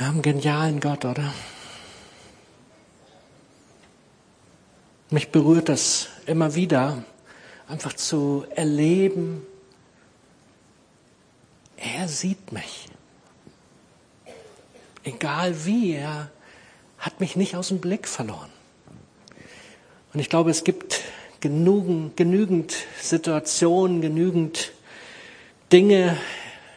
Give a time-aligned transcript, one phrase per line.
[0.00, 1.34] Wir haben einen genialen Gott, oder?
[5.10, 7.04] Mich berührt das immer wieder,
[7.68, 9.46] einfach zu erleben,
[11.76, 12.86] er sieht mich.
[15.04, 16.30] Egal wie, er
[16.96, 18.48] hat mich nicht aus dem Blick verloren.
[20.14, 21.02] Und ich glaube, es gibt
[21.40, 24.72] genügend, genügend Situationen, genügend
[25.70, 26.16] Dinge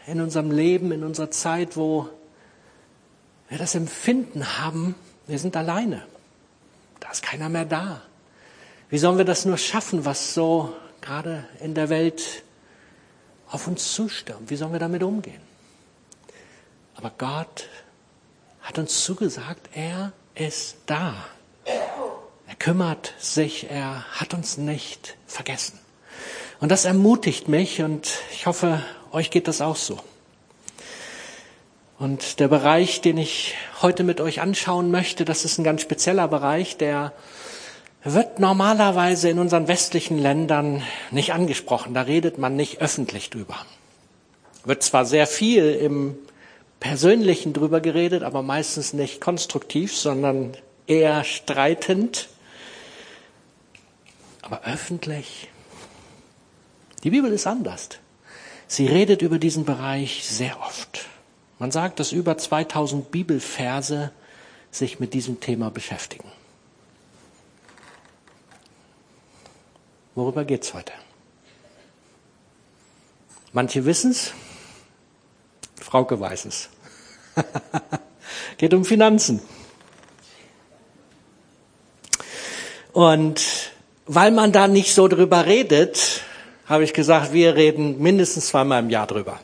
[0.07, 2.09] in unserem Leben, in unserer Zeit, wo
[3.53, 4.95] wir das Empfinden haben,
[5.27, 6.01] wir sind alleine.
[6.99, 8.01] Da ist keiner mehr da.
[8.89, 12.43] Wie sollen wir das nur schaffen, was so gerade in der Welt
[13.51, 14.49] auf uns zustürmt?
[14.49, 15.41] Wie sollen wir damit umgehen?
[16.95, 17.69] Aber Gott
[18.61, 21.13] hat uns zugesagt, er ist da.
[22.47, 25.77] Er kümmert sich, er hat uns nicht vergessen.
[26.59, 29.99] Und das ermutigt mich und ich hoffe, euch geht das auch so.
[32.03, 36.27] Und der Bereich, den ich heute mit euch anschauen möchte, das ist ein ganz spezieller
[36.27, 37.13] Bereich, der
[38.03, 41.93] wird normalerweise in unseren westlichen Ländern nicht angesprochen.
[41.93, 43.55] Da redet man nicht öffentlich drüber.
[44.65, 46.17] Wird zwar sehr viel im
[46.81, 52.27] Persönlichen drüber geredet, aber meistens nicht konstruktiv, sondern eher streitend.
[54.41, 55.47] Aber öffentlich.
[57.05, 57.87] Die Bibel ist anders.
[58.67, 61.12] Sie redet über diesen Bereich sehr oft.
[61.63, 64.11] Man sagt, dass über 2000 Bibelverse
[64.69, 66.29] sich mit diesem Thema beschäftigen.
[70.13, 70.91] Worüber geht's heute?
[73.53, 74.33] Manche wissen's,
[75.79, 76.67] Frauke weiß es.
[78.57, 79.39] Geht um Finanzen.
[82.91, 83.71] Und
[84.05, 86.23] weil man da nicht so drüber redet,
[86.65, 89.39] habe ich gesagt, wir reden mindestens zweimal im Jahr drüber.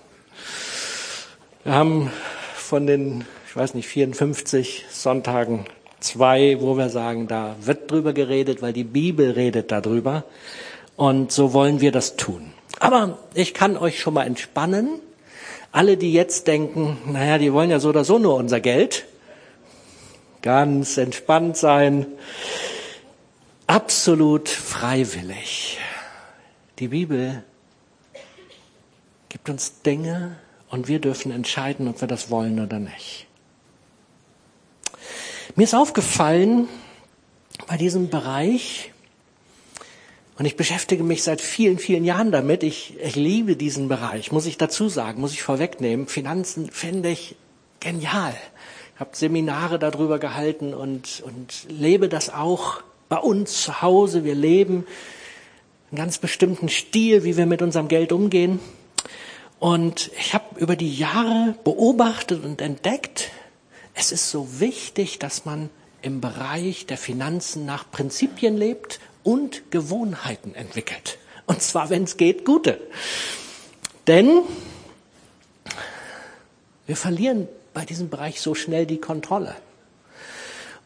[1.69, 2.11] Wir haben
[2.55, 5.65] von den, ich weiß nicht, 54 Sonntagen
[5.99, 10.23] zwei, wo wir sagen, da wird drüber geredet, weil die Bibel redet darüber.
[10.95, 12.53] Und so wollen wir das tun.
[12.79, 14.99] Aber ich kann euch schon mal entspannen.
[15.71, 19.05] Alle, die jetzt denken, naja, die wollen ja so oder so nur unser Geld,
[20.41, 22.07] ganz entspannt sein,
[23.67, 25.77] absolut freiwillig.
[26.79, 27.43] Die Bibel
[29.29, 30.35] gibt uns Dinge
[30.69, 33.27] und wir dürfen entscheiden, ob wir das wollen oder nicht.
[35.55, 36.67] Mir ist aufgefallen
[37.67, 38.91] bei diesem Bereich,
[40.39, 42.63] und ich beschäftige mich seit vielen, vielen Jahren damit.
[42.63, 46.07] Ich, ich liebe diesen Bereich, muss ich dazu sagen, muss ich vorwegnehmen.
[46.07, 47.35] Finanzen finde ich
[47.81, 48.33] genial.
[48.95, 54.23] Ich habe Seminare darüber gehalten und, und lebe das auch bei uns zu Hause.
[54.23, 54.85] Wir leben
[55.91, 58.61] einen ganz bestimmten Stil, wie wir mit unserem Geld umgehen.
[59.59, 63.29] Und ich habe über die Jahre beobachtet und entdeckt,
[63.93, 65.69] es ist so wichtig, dass man
[66.01, 71.17] im Bereich der Finanzen nach Prinzipien lebt und Gewohnheiten entwickelt.
[71.45, 72.79] Und zwar, wenn es geht, gute.
[74.07, 74.41] Denn
[76.87, 79.55] wir verlieren bei diesem Bereich so schnell die Kontrolle.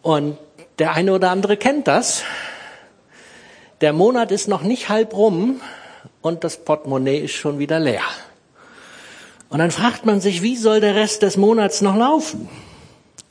[0.02, 0.38] Und
[0.80, 2.24] der eine oder andere kennt das.
[3.82, 5.62] Der Monat ist noch nicht halb rum
[6.22, 8.04] und das Portemonnaie ist schon wieder leer.
[9.54, 12.50] Und dann fragt man sich, wie soll der Rest des Monats noch laufen?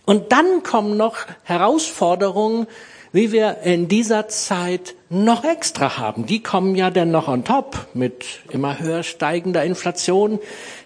[0.05, 2.69] Und dann kommen noch Herausforderungen,
[3.11, 6.25] wie wir in dieser Zeit noch extra haben.
[6.27, 10.39] Die kommen ja dann noch on top mit immer höher steigender Inflation.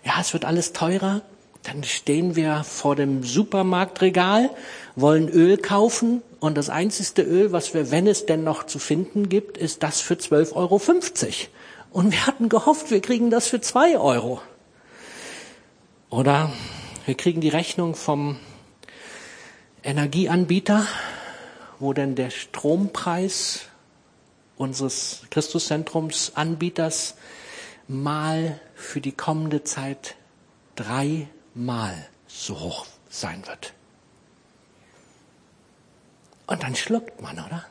[0.06, 1.20] Ja, es wird alles teurer.
[1.64, 4.48] Dann stehen wir vor dem Supermarktregal,
[4.94, 9.28] wollen Öl kaufen und das einzigste Öl, was wir, wenn es denn noch zu finden
[9.28, 10.80] gibt, ist das für 12,50 Euro.
[11.90, 14.40] Und wir hatten gehofft, wir kriegen das für zwei Euro.
[16.10, 16.52] Oder
[17.04, 18.38] wir kriegen die Rechnung vom
[19.82, 20.86] Energieanbieter
[21.78, 23.66] wo denn der Strompreis
[24.56, 27.14] unseres Christuszentrums Anbieters
[27.88, 30.16] mal für die kommende Zeit
[30.74, 33.72] dreimal so hoch sein wird.
[36.46, 37.66] Und dann schluckt man, oder?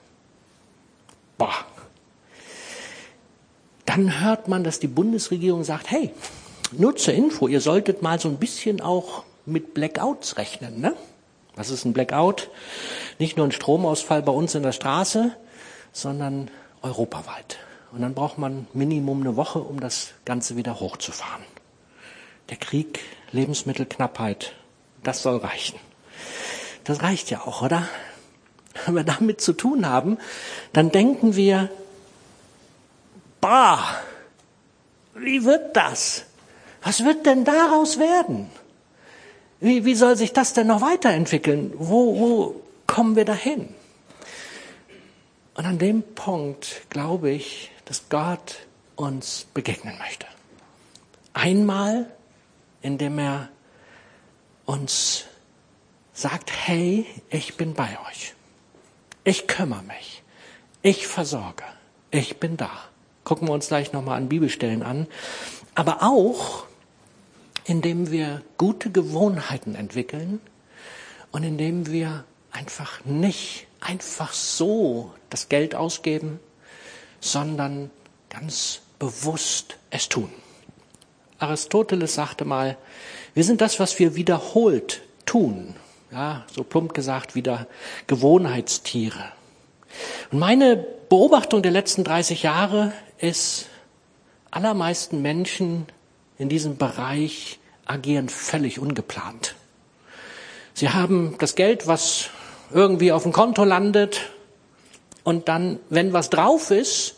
[1.38, 1.66] Boah.
[3.86, 6.12] Dann hört man, dass die Bundesregierung sagt, hey,
[6.80, 10.96] nur zur Info, ihr solltet mal so ein bisschen auch mit Blackouts rechnen, ne?
[11.56, 12.50] Was ist ein Blackout?
[13.18, 15.32] Nicht nur ein Stromausfall bei uns in der Straße,
[15.94, 16.52] sondern
[16.82, 17.58] europaweit.
[17.94, 21.44] Und dann braucht man Minimum eine Woche, um das Ganze wieder hochzufahren.
[22.50, 23.00] Der Krieg,
[23.32, 24.54] Lebensmittelknappheit,
[25.02, 25.80] das soll reichen.
[26.84, 27.88] Das reicht ja auch, oder?
[28.86, 30.18] Wenn wir damit zu tun haben,
[30.74, 31.70] dann denken wir,
[33.40, 33.80] bah,
[35.16, 36.26] wie wird das?
[36.86, 38.48] Was wird denn daraus werden?
[39.60, 41.74] Wie, wie soll sich das denn noch weiterentwickeln?
[41.76, 43.74] Wo, wo kommen wir dahin?
[45.56, 50.28] Und an dem Punkt glaube ich, dass Gott uns begegnen möchte.
[51.34, 52.06] Einmal,
[52.84, 53.50] indem er
[54.66, 55.26] uns
[56.14, 58.36] sagt, hey, ich bin bei euch.
[59.24, 60.22] Ich kümmere mich.
[60.84, 61.64] Ich versorge.
[62.12, 62.70] Ich bin da.
[63.24, 65.08] Gucken wir uns gleich nochmal an Bibelstellen an.
[65.74, 66.66] Aber auch,
[67.66, 70.40] indem wir gute Gewohnheiten entwickeln
[71.32, 76.40] und indem wir einfach nicht einfach so das Geld ausgeben,
[77.20, 77.90] sondern
[78.30, 80.30] ganz bewusst es tun.
[81.40, 82.78] Aristoteles sagte mal,
[83.34, 85.76] wir sind das, was wir wiederholt tun.
[86.12, 87.68] Ja, so plump gesagt, wieder
[88.08, 89.32] Gewohnheitstiere.
[90.32, 90.78] Und meine
[91.10, 93.68] Beobachtung der letzten 30 Jahre ist,
[94.52, 95.88] allermeisten Menschen
[96.38, 99.56] in diesem Bereich agieren völlig ungeplant.
[100.74, 102.30] Sie haben das Geld, was
[102.74, 104.22] irgendwie auf dem Konto landet,
[105.26, 107.16] und dann, wenn was drauf ist,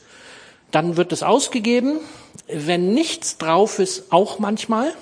[0.72, 2.00] dann wird es ausgegeben.
[2.48, 4.94] Wenn nichts drauf ist, auch manchmal.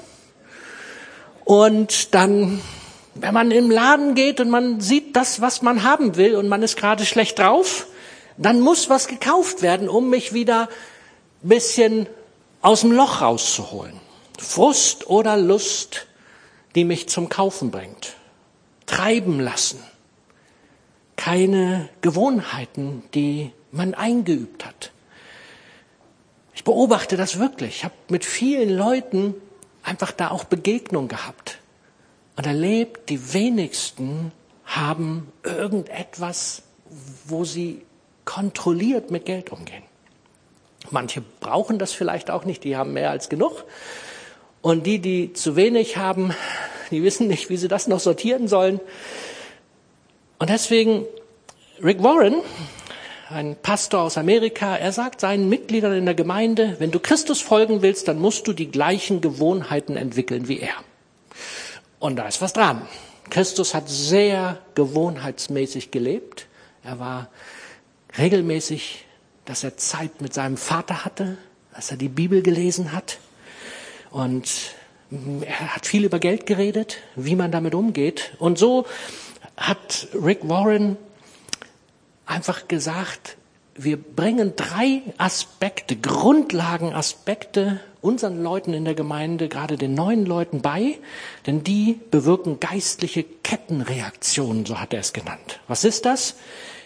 [1.46, 2.60] Und dann,
[3.14, 6.64] wenn man im Laden geht und man sieht das, was man haben will und man
[6.64, 7.86] ist gerade schlecht drauf,
[8.38, 10.68] dann muss was gekauft werden, um mich wieder
[11.44, 12.08] ein bisschen
[12.64, 14.02] aus dem Loch rauszuholen.
[14.42, 16.08] Frust oder Lust,
[16.76, 18.16] die mich zum Kaufen bringt.
[18.86, 19.84] Treiben lassen.
[21.16, 24.92] Keine Gewohnheiten, die man eingeübt hat.
[26.54, 27.78] Ich beobachte das wirklich.
[27.78, 29.36] Ich habe mit vielen Leuten
[29.84, 31.60] einfach da auch Begegnung gehabt
[32.36, 34.32] und erlebt, die wenigsten
[34.66, 36.64] haben irgendetwas,
[37.26, 37.86] wo sie
[38.26, 39.84] kontrolliert mit Geld umgehen.
[40.92, 43.64] Manche brauchen das vielleicht auch nicht, die haben mehr als genug.
[44.66, 46.34] Und die, die zu wenig haben,
[46.90, 48.80] die wissen nicht, wie sie das noch sortieren sollen.
[50.40, 51.06] Und deswegen,
[51.84, 52.42] Rick Warren,
[53.30, 57.84] ein Pastor aus Amerika, er sagt seinen Mitgliedern in der Gemeinde, wenn du Christus folgen
[57.84, 60.74] willst, dann musst du die gleichen Gewohnheiten entwickeln wie er.
[62.00, 62.88] Und da ist was dran.
[63.30, 66.48] Christus hat sehr gewohnheitsmäßig gelebt.
[66.84, 67.30] Er war
[68.18, 69.06] regelmäßig,
[69.46, 71.38] dass er Zeit mit seinem Vater hatte,
[71.76, 73.20] dass er die Bibel gelesen hat.
[74.16, 74.74] Und
[75.42, 78.32] er hat viel über Geld geredet, wie man damit umgeht.
[78.40, 78.86] Und so
[79.58, 80.96] hat Rick Warren
[82.26, 83.36] einfach gesagt,
[83.76, 90.98] wir bringen drei Aspekte, Grundlagenaspekte unseren Leuten in der Gemeinde, gerade den neuen Leuten bei,
[91.46, 95.60] denn die bewirken geistliche Kettenreaktionen, so hat er es genannt.
[95.68, 96.36] Was ist das?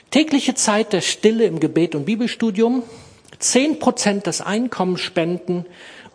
[0.10, 2.82] Tägliche Zeit der Stille im Gebet und Bibelstudium,
[3.38, 5.68] zehn Prozent des Einkommens spenden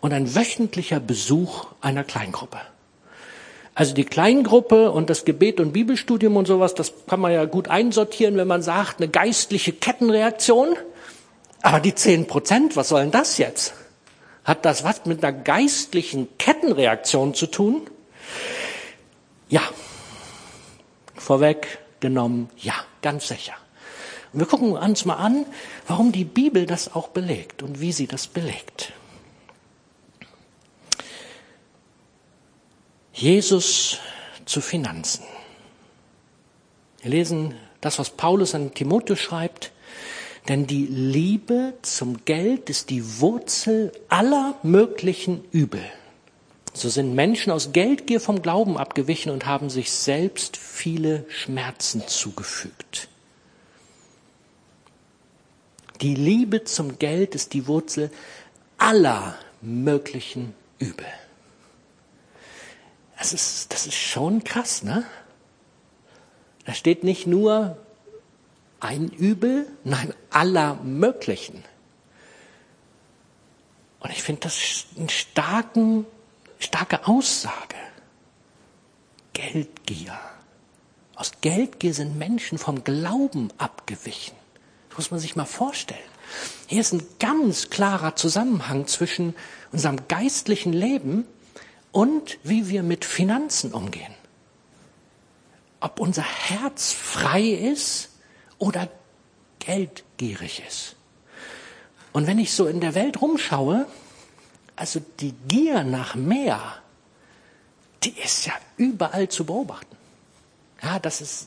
[0.05, 2.61] und ein wöchentlicher Besuch einer Kleingruppe.
[3.75, 7.69] Also die Kleingruppe und das Gebet und Bibelstudium und sowas, das kann man ja gut
[7.69, 10.77] einsortieren, wenn man sagt, eine geistliche Kettenreaktion.
[11.63, 13.73] Aber die zehn Prozent, was soll denn das jetzt?
[14.45, 17.81] Hat das was mit einer geistlichen Kettenreaktion zu tun?
[19.49, 19.63] Ja.
[21.15, 23.55] Vorweggenommen, ja, ganz sicher.
[24.35, 25.47] Und wir gucken uns mal an,
[25.89, 28.93] warum die Bibel das auch belegt und wie sie das belegt.
[33.15, 33.99] Jesus
[34.45, 35.25] zu Finanzen.
[37.01, 39.71] Wir lesen das, was Paulus an Timotheus schreibt.
[40.49, 45.81] Denn die Liebe zum Geld ist die Wurzel aller möglichen Übel.
[46.75, 53.09] So sind Menschen aus Geldgier vom Glauben abgewichen und haben sich selbst viele Schmerzen zugefügt.
[56.01, 58.11] Die Liebe zum Geld ist die Wurzel
[58.77, 61.07] aller möglichen Übel.
[63.19, 65.05] Das ist, das ist schon krass, ne?
[66.65, 67.77] Da steht nicht nur
[68.81, 71.65] ein Übel, nein, aller möglichen.
[74.01, 76.07] Und ich finde das eine starken,
[76.59, 77.77] starke Aussage.
[79.33, 80.19] Geldgier.
[81.15, 84.37] Aus Geldgier sind Menschen vom Glauben abgewichen.
[84.89, 86.01] Das muss man sich mal vorstellen.
[86.67, 89.35] Hier ist ein ganz klarer Zusammenhang zwischen
[89.73, 91.27] unserem geistlichen Leben
[91.95, 94.13] und wie wir mit Finanzen umgehen.
[95.79, 98.11] Ob unser Herz frei ist
[98.59, 98.89] oder
[99.61, 100.97] geldgierig ist.
[102.13, 103.87] Und wenn ich so in der Welt rumschaue,
[104.75, 106.61] also die Gier nach mehr,
[108.03, 109.97] die ist ja überall zu beobachten.
[110.83, 111.47] Ja, das ist,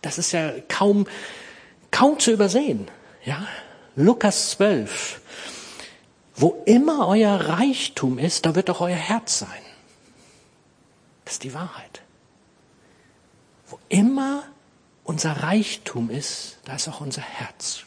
[0.00, 1.06] das ist ja kaum,
[1.90, 2.88] kaum zu übersehen.
[3.22, 3.46] Ja,
[3.96, 5.20] Lukas 12.
[6.34, 9.62] Wo immer euer Reichtum ist, da wird auch euer Herz sein.
[11.24, 12.02] Das ist die Wahrheit.
[13.68, 14.44] Wo immer
[15.04, 17.84] unser Reichtum ist, da ist auch unser Herz.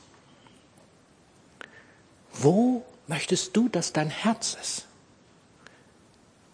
[2.33, 4.85] Wo möchtest du, dass dein Herz ist?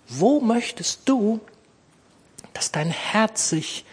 [0.08, 1.40] Wo möchtest du,
[2.54, 3.86] dass dein Herz sich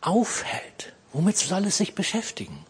[0.00, 0.92] aufhält?
[1.12, 2.64] Womit soll es sich beschäftigen?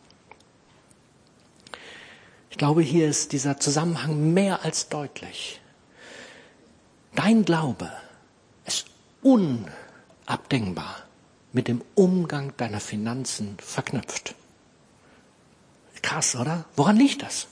[2.59, 5.61] Ich glaube, hier ist dieser Zusammenhang mehr als deutlich.
[7.15, 7.88] Dein Glaube
[8.67, 8.87] ist
[9.23, 10.97] unabdingbar
[11.53, 14.35] mit dem Umgang deiner Finanzen verknüpft.
[16.03, 16.65] Krass, oder?
[16.75, 17.47] Woran liegt das?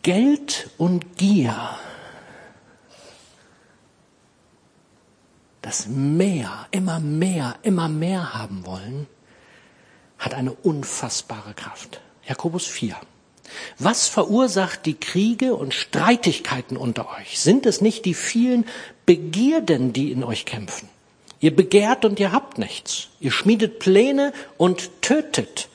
[0.00, 1.76] Geld und Gier,
[5.60, 9.06] das mehr, immer mehr, immer mehr haben wollen,
[10.16, 12.00] hat eine unfassbare Kraft.
[12.24, 12.96] Jakobus 4.
[13.78, 17.38] Was verursacht die Kriege und Streitigkeiten unter euch?
[17.40, 18.66] Sind es nicht die vielen
[19.04, 20.88] Begierden, die in euch kämpfen?
[21.40, 23.08] Ihr begehrt und ihr habt nichts.
[23.20, 25.68] Ihr schmiedet Pläne und tötet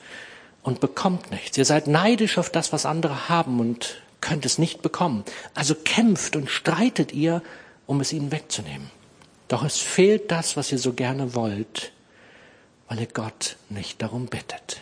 [0.62, 1.56] und bekommt nichts.
[1.56, 5.24] Ihr seid neidisch auf das, was andere haben und könnt es nicht bekommen.
[5.54, 7.42] Also kämpft und streitet ihr,
[7.86, 8.90] um es ihnen wegzunehmen.
[9.48, 11.92] Doch es fehlt das, was ihr so gerne wollt,
[12.88, 14.80] weil ihr Gott nicht darum bittet.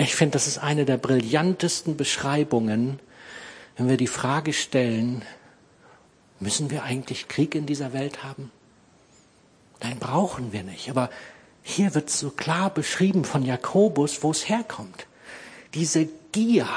[0.00, 3.00] Ich finde, das ist eine der brillantesten Beschreibungen,
[3.76, 5.22] wenn wir die Frage stellen,
[6.38, 8.52] müssen wir eigentlich Krieg in dieser Welt haben?
[9.82, 10.88] Nein, brauchen wir nicht.
[10.88, 11.10] Aber
[11.62, 15.06] hier wird so klar beschrieben von Jakobus, wo es herkommt.
[15.74, 16.68] Diese Gier,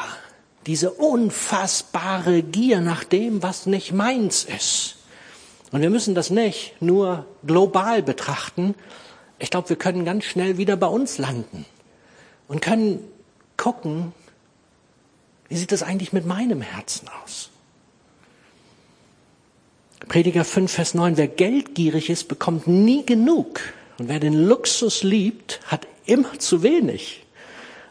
[0.65, 4.97] diese unfassbare Gier nach dem, was nicht meins ist.
[5.71, 8.73] Und wir müssen das nicht nur global betrachten.
[9.37, 11.65] Ich glaube, wir können ganz schnell wieder bei uns landen
[12.47, 12.99] und können
[13.61, 14.11] gucken,
[15.47, 17.51] wie sieht es eigentlich mit meinem Herzen aus?
[20.07, 23.61] Prediger 5, Vers 9, wer geldgierig ist, bekommt nie genug.
[23.99, 27.23] Und wer den Luxus liebt, hat immer zu wenig.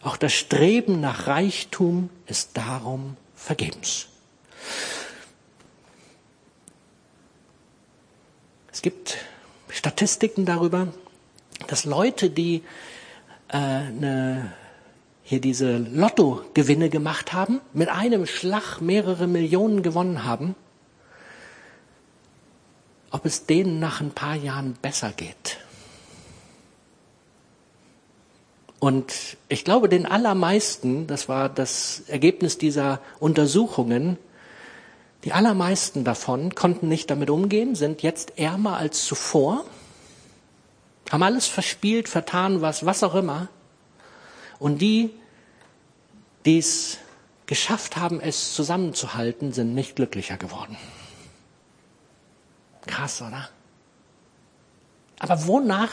[0.03, 4.09] Auch das Streben nach Reichtum ist darum vergebens.
[8.73, 9.19] Es gibt
[9.69, 10.89] Statistiken darüber,
[11.69, 12.65] dass Leute, die
[13.49, 14.53] äh, eine,
[15.31, 20.57] hier diese Lottogewinne gemacht haben, mit einem Schlag mehrere Millionen gewonnen haben,
[23.13, 25.59] ob es denen nach ein paar Jahren besser geht.
[28.81, 34.19] Und ich glaube, den allermeisten, das war das Ergebnis dieser Untersuchungen,
[35.23, 39.65] die allermeisten davon konnten nicht damit umgehen, sind jetzt ärmer als zuvor
[41.11, 43.49] haben alles verspielt, vertan, was, was auch immer.
[44.61, 45.11] Und die,
[46.44, 46.99] die es
[47.47, 50.76] geschafft haben, es zusammenzuhalten, sind nicht glücklicher geworden.
[52.87, 53.49] Krass, oder?
[55.18, 55.90] Aber wonach,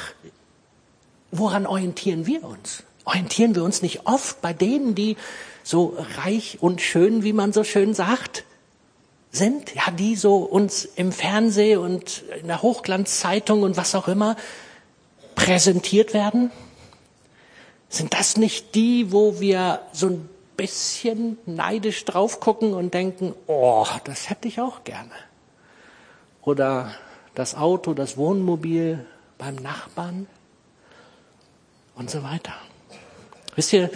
[1.31, 2.83] woran orientieren wir uns?
[3.05, 5.17] Orientieren wir uns nicht oft bei denen, die
[5.63, 8.45] so reich und schön, wie man so schön sagt,
[9.31, 9.75] sind?
[9.75, 14.37] Ja, die so uns im Fernsehen und in der Hochglanzzeitung und was auch immer
[15.35, 16.51] präsentiert werden?
[17.89, 23.85] Sind das nicht die, wo wir so ein bisschen neidisch drauf gucken und denken, oh,
[24.03, 25.11] das hätte ich auch gerne?
[26.41, 26.93] Oder
[27.35, 29.05] das Auto, das Wohnmobil
[29.37, 30.27] beim Nachbarn
[31.95, 32.53] und so weiter.
[33.55, 33.89] Wisst ihr,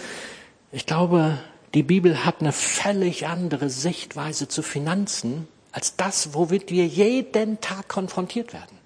[0.70, 1.38] ich glaube,
[1.74, 7.88] die Bibel hat eine völlig andere Sichtweise zu Finanzen als das, womit wir jeden Tag
[7.88, 8.82] konfrontiert werden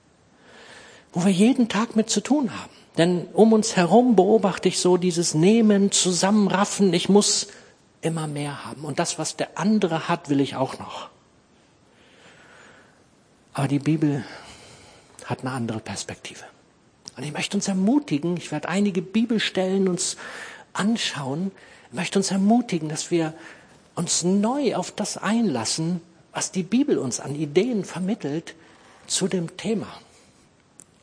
[1.17, 2.71] wo wir jeden Tag mit zu tun haben.
[2.99, 7.49] Denn um uns herum beobachte ich so dieses Nehmen, Zusammenraffen, ich muss
[8.07, 8.85] immer mehr haben.
[8.85, 11.11] Und das, was der andere hat, will ich auch noch.
[13.53, 14.25] Aber die Bibel
[15.25, 16.45] hat eine andere Perspektive.
[17.17, 20.17] Und ich möchte uns ermutigen, ich werde einige Bibelstellen uns
[20.73, 21.51] anschauen,
[21.89, 23.33] ich möchte uns ermutigen, dass wir
[23.95, 26.01] uns neu auf das einlassen,
[26.33, 28.55] was die Bibel uns an Ideen vermittelt
[29.07, 29.89] zu dem Thema.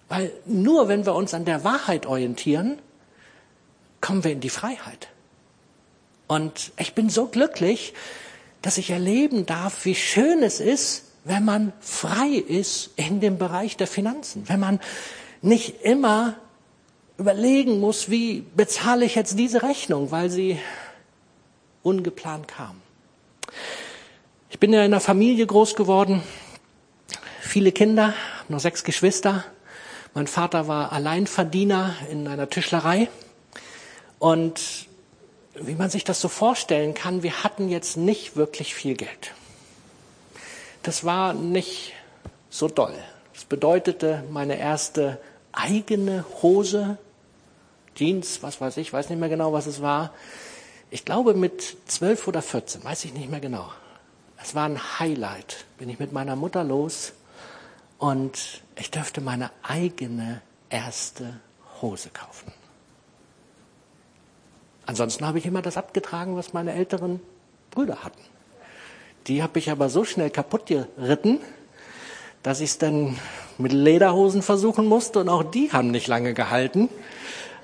[0.10, 2.78] Weil nur wenn wir uns an der Wahrheit orientieren,
[4.00, 5.08] kommen wir in die Freiheit.
[6.28, 7.94] Und ich bin so glücklich,
[8.62, 13.78] dass ich erleben darf, wie schön es ist, wenn man frei ist in dem Bereich
[13.78, 14.48] der Finanzen.
[14.48, 14.80] Wenn man
[15.42, 16.36] nicht immer
[17.18, 20.60] überlegen muss, wie bezahle ich jetzt diese Rechnung, weil sie
[21.84, 22.82] ungeplant kam.
[24.50, 26.24] Ich bin ja in einer Familie groß geworden,
[27.42, 28.14] viele Kinder,
[28.50, 29.44] noch sechs Geschwister.
[30.14, 33.10] Mein Vater war Alleinverdiener in einer Tischlerei.
[34.20, 34.88] Und
[35.56, 39.34] wie man sich das so vorstellen kann, wir hatten jetzt nicht wirklich viel Geld.
[40.82, 41.94] Das war nicht
[42.50, 42.96] so doll.
[43.34, 45.20] Das bedeutete meine erste
[45.52, 46.98] eigene Hose,
[47.96, 50.12] Jeans, was weiß ich, weiß nicht mehr genau, was es war.
[50.90, 53.72] Ich glaube mit zwölf oder vierzehn, weiß ich nicht mehr genau.
[54.42, 55.66] Es war ein Highlight.
[55.78, 57.14] Bin ich mit meiner Mutter los
[57.98, 61.40] und ich dürfte meine eigene erste
[61.82, 62.52] Hose kaufen.
[64.86, 67.22] Ansonsten habe ich immer das abgetragen, was meine älteren
[67.72, 68.22] Brüder hatten.
[69.28, 71.40] Die habe ich aber so schnell kaputt geritten,
[72.44, 73.18] dass ich es dann
[73.58, 76.90] mit Lederhosen versuchen musste und auch die haben nicht lange gehalten.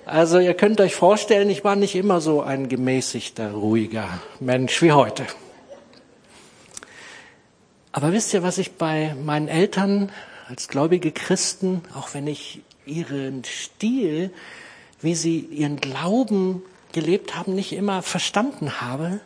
[0.05, 4.07] Also ihr könnt euch vorstellen, ich war nicht immer so ein gemäßigter, ruhiger
[4.39, 5.25] Mensch wie heute.
[7.91, 10.11] Aber wisst ihr, was ich bei meinen Eltern
[10.47, 14.31] als gläubige Christen, auch wenn ich ihren Stil,
[15.01, 19.19] wie sie ihren Glauben gelebt haben, nicht immer verstanden habe,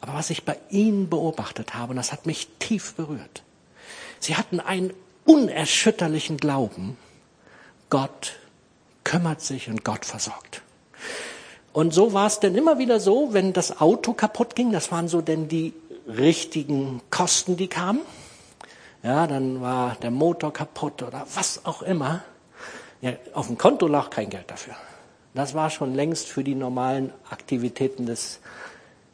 [0.00, 3.42] aber was ich bei ihnen beobachtet habe, und das hat mich tief berührt.
[4.18, 4.92] Sie hatten einen
[5.24, 6.96] unerschütterlichen Glauben,
[7.90, 8.34] Gott
[9.04, 10.62] kümmert sich und Gott versorgt.
[11.72, 15.08] Und so war es denn immer wieder so, wenn das Auto kaputt ging, das waren
[15.08, 15.72] so denn die
[16.06, 18.00] richtigen Kosten, die kamen.
[19.02, 22.22] Ja, dann war der Motor kaputt oder was auch immer.
[23.00, 24.74] Ja, auf dem Konto lag kein Geld dafür.
[25.34, 28.40] Das war schon längst für die normalen Aktivitäten des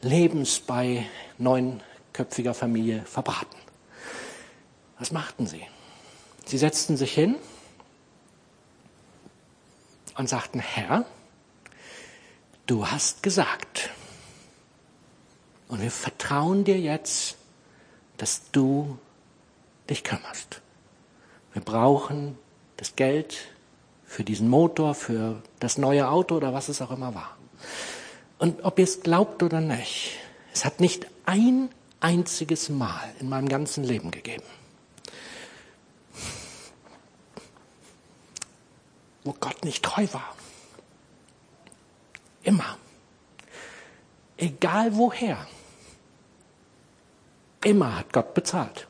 [0.00, 1.06] Lebens bei
[1.38, 3.56] neunköpfiger Familie verbraten.
[4.98, 5.62] Was machten sie?
[6.46, 7.36] Sie setzten sich hin
[10.16, 11.04] und sagten, Herr,
[12.66, 13.90] du hast gesagt,
[15.68, 17.36] und wir vertrauen dir jetzt,
[18.16, 18.98] dass du
[19.90, 20.62] dich kümmerst.
[21.52, 22.38] Wir brauchen
[22.76, 23.48] das Geld
[24.16, 27.36] für diesen Motor, für das neue Auto oder was es auch immer war.
[28.38, 30.12] Und ob ihr es glaubt oder nicht,
[30.54, 31.68] es hat nicht ein
[32.00, 34.46] einziges Mal in meinem ganzen Leben gegeben,
[39.22, 40.34] wo Gott nicht treu war.
[42.42, 42.78] Immer.
[44.38, 45.46] Egal woher.
[47.62, 48.86] Immer hat Gott bezahlt.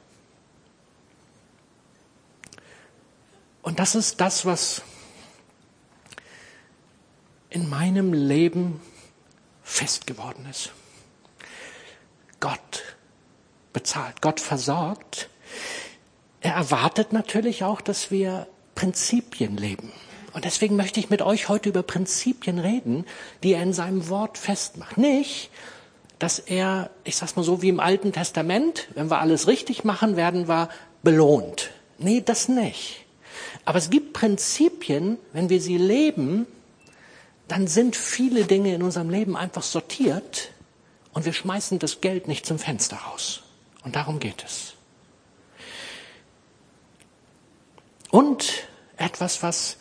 [3.62, 4.82] Und das ist das, was
[7.50, 8.80] in meinem Leben
[9.62, 10.72] fest geworden ist.
[12.40, 12.96] Gott
[13.72, 15.28] bezahlt, Gott versorgt.
[16.40, 19.92] Er erwartet natürlich auch, dass wir Prinzipien leben.
[20.32, 23.06] Und deswegen möchte ich mit euch heute über Prinzipien reden,
[23.42, 24.98] die er in seinem Wort festmacht.
[24.98, 25.50] Nicht,
[26.18, 30.16] dass er, ich sag's mal so wie im Alten Testament, wenn wir alles richtig machen,
[30.16, 30.68] werden wir
[31.02, 31.70] belohnt.
[31.98, 33.04] Nee, das nicht.
[33.64, 36.46] Aber es gibt Prinzipien, wenn wir sie leben,
[37.48, 40.50] dann sind viele Dinge in unserem Leben einfach sortiert
[41.12, 43.42] und wir schmeißen das Geld nicht zum Fenster raus.
[43.84, 44.74] Und darum geht es.
[48.10, 49.76] Und etwas, was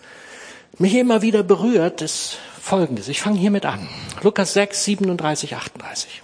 [0.77, 3.07] mich immer wieder berührt, ist Folgendes.
[3.07, 3.87] Ich fange hiermit an.
[4.21, 6.21] Lukas 6, 37, 38.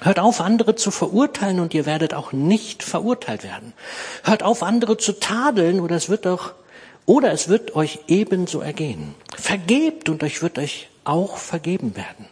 [0.00, 3.72] Hört auf, andere zu verurteilen und ihr werdet auch nicht verurteilt werden.
[4.22, 6.52] Hört auf, andere zu tadeln oder es wird doch
[7.06, 9.14] oder es wird euch ebenso ergehen.
[9.34, 12.26] Vergebt und euch wird euch auch vergeben werden.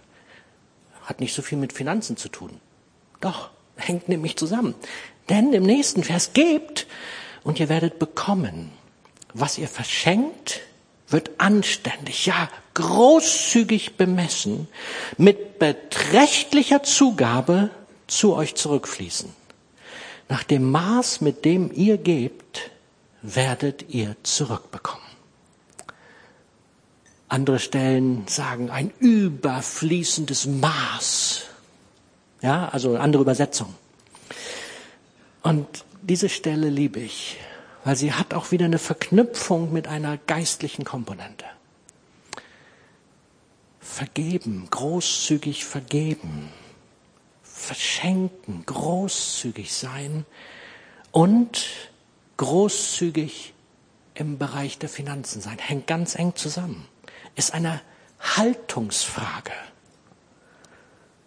[1.02, 2.60] Hat nicht so viel mit Finanzen zu tun.
[3.20, 4.74] Doch, hängt nämlich zusammen.
[5.28, 6.86] Denn im nächsten Vers gebt
[7.44, 8.70] und ihr werdet bekommen.
[9.32, 10.60] Was ihr verschenkt,
[11.08, 14.68] wird anständig, ja großzügig bemessen,
[15.16, 17.70] mit beträchtlicher Zugabe
[18.06, 19.30] zu euch zurückfließen.
[20.28, 22.70] Nach dem Maß, mit dem ihr gebt,
[23.24, 25.02] werdet ihr zurückbekommen.
[27.28, 31.44] Andere Stellen sagen ein überfließendes Maß.
[32.42, 33.74] Ja, also andere Übersetzung.
[35.42, 35.66] Und
[36.02, 37.38] diese Stelle liebe ich,
[37.82, 41.46] weil sie hat auch wieder eine Verknüpfung mit einer geistlichen Komponente.
[43.80, 46.50] Vergeben, großzügig vergeben,
[47.42, 50.26] verschenken, großzügig sein
[51.10, 51.64] und
[52.36, 53.54] großzügig
[54.14, 55.58] im Bereich der Finanzen sein.
[55.58, 56.86] Hängt ganz eng zusammen.
[57.34, 57.80] Ist eine
[58.20, 59.52] Haltungsfrage.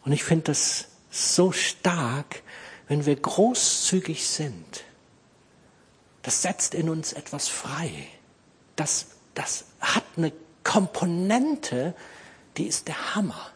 [0.03, 2.43] Und ich finde das so stark,
[2.87, 4.83] wenn wir großzügig sind.
[6.21, 7.91] Das setzt in uns etwas frei.
[8.75, 10.31] Das, das hat eine
[10.63, 11.93] Komponente,
[12.57, 13.51] die ist der Hammer.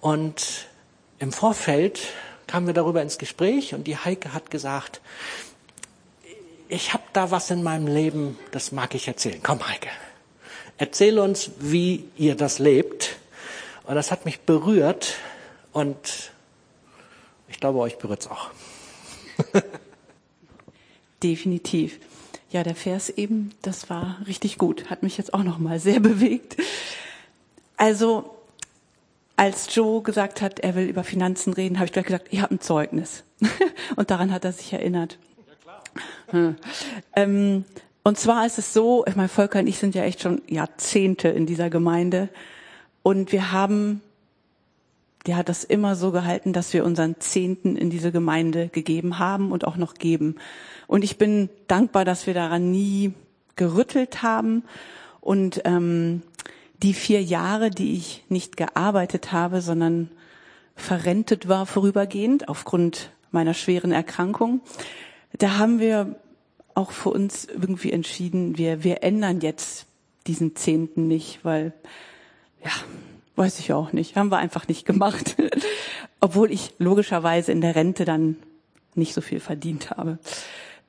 [0.00, 0.68] Und
[1.18, 2.00] im Vorfeld
[2.46, 5.00] kamen wir darüber ins Gespräch und die Heike hat gesagt,
[6.68, 9.40] ich habe da was in meinem Leben, das mag ich erzählen.
[9.42, 9.88] Komm, Heike,
[10.76, 13.16] erzähl uns, wie ihr das lebt.
[13.84, 15.16] Und das hat mich berührt
[15.72, 16.30] und
[17.48, 18.50] ich glaube, euch berührt es auch.
[21.22, 21.98] Definitiv.
[22.50, 26.00] Ja, der Vers eben, das war richtig gut, hat mich jetzt auch noch mal sehr
[26.00, 26.56] bewegt.
[27.76, 28.34] Also
[29.36, 32.54] als Joe gesagt hat, er will über Finanzen reden, habe ich gleich gesagt, ich habe
[32.54, 33.24] ein Zeugnis.
[33.96, 35.16] Und daran hat er sich erinnert.
[36.30, 36.56] Hm.
[37.16, 37.64] ähm,
[38.02, 41.28] und zwar ist es so, ich meine, Volker und ich sind ja echt schon Jahrzehnte
[41.28, 42.28] in dieser Gemeinde.
[43.02, 44.00] Und wir haben,
[45.26, 49.52] der hat das immer so gehalten, dass wir unseren Zehnten in diese Gemeinde gegeben haben
[49.52, 50.36] und auch noch geben.
[50.86, 53.12] Und ich bin dankbar, dass wir daran nie
[53.56, 54.64] gerüttelt haben.
[55.20, 56.22] Und ähm,
[56.82, 60.10] die vier Jahre, die ich nicht gearbeitet habe, sondern
[60.76, 64.60] verrentet war vorübergehend aufgrund meiner schweren Erkrankung,
[65.36, 66.16] da haben wir
[66.74, 69.86] auch für uns irgendwie entschieden, wir, wir ändern jetzt
[70.26, 71.72] diesen Zehnten nicht, weil,
[72.64, 72.70] ja,
[73.36, 75.36] weiß ich auch nicht, haben wir einfach nicht gemacht.
[76.20, 78.36] Obwohl ich logischerweise in der Rente dann
[78.94, 80.18] nicht so viel verdient habe.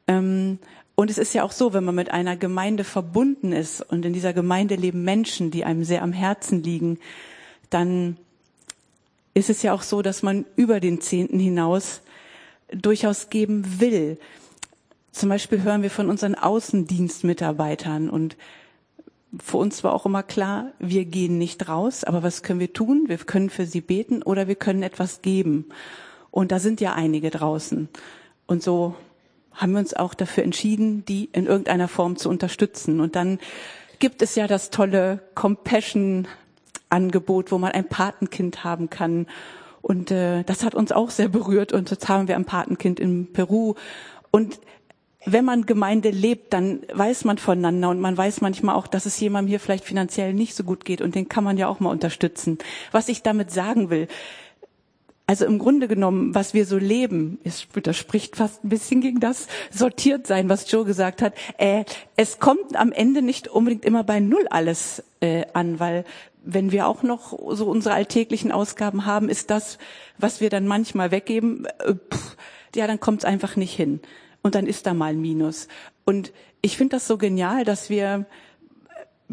[0.07, 0.59] Ähm,
[0.95, 4.13] und es ist ja auch so, wenn man mit einer Gemeinde verbunden ist und in
[4.13, 6.99] dieser Gemeinde leben Menschen, die einem sehr am Herzen liegen,
[7.69, 8.17] dann
[9.33, 12.01] ist es ja auch so, dass man über den Zehnten hinaus
[12.71, 14.17] durchaus geben will.
[15.11, 18.37] Zum Beispiel hören wir von unseren Außendienstmitarbeitern und
[19.37, 23.03] für uns war auch immer klar, wir gehen nicht raus, aber was können wir tun?
[23.07, 25.65] Wir können für sie beten oder wir können etwas geben.
[26.31, 27.89] Und da sind ja einige draußen.
[28.47, 28.95] Und so
[29.53, 32.99] haben wir uns auch dafür entschieden, die in irgendeiner Form zu unterstützen.
[32.99, 33.37] Und dann
[33.99, 39.27] gibt es ja das tolle Compassion-Angebot, wo man ein Patenkind haben kann.
[39.81, 41.73] Und äh, das hat uns auch sehr berührt.
[41.73, 43.75] Und jetzt haben wir ein Patenkind in Peru.
[44.31, 44.59] Und
[45.25, 49.19] wenn man Gemeinde lebt, dann weiß man voneinander und man weiß manchmal auch, dass es
[49.19, 51.91] jemandem hier vielleicht finanziell nicht so gut geht und den kann man ja auch mal
[51.91, 52.57] unterstützen.
[52.91, 54.07] Was ich damit sagen will,
[55.29, 59.19] also im Grunde genommen, was wir so leben, ist, das spricht fast ein bisschen gegen
[59.19, 61.35] das sortiert sein, was Joe gesagt hat.
[61.59, 61.83] Äh,
[62.15, 66.03] es kommt am Ende nicht unbedingt immer bei Null alles äh, an, weil
[66.43, 69.77] wenn wir auch noch so unsere alltäglichen Ausgaben haben, ist das,
[70.17, 72.37] was wir dann manchmal weggeben, äh, pff,
[72.75, 73.99] ja, dann kommt es einfach nicht hin.
[74.41, 75.67] Und dann ist da mal ein Minus.
[76.05, 78.25] Und ich finde das so genial, dass wir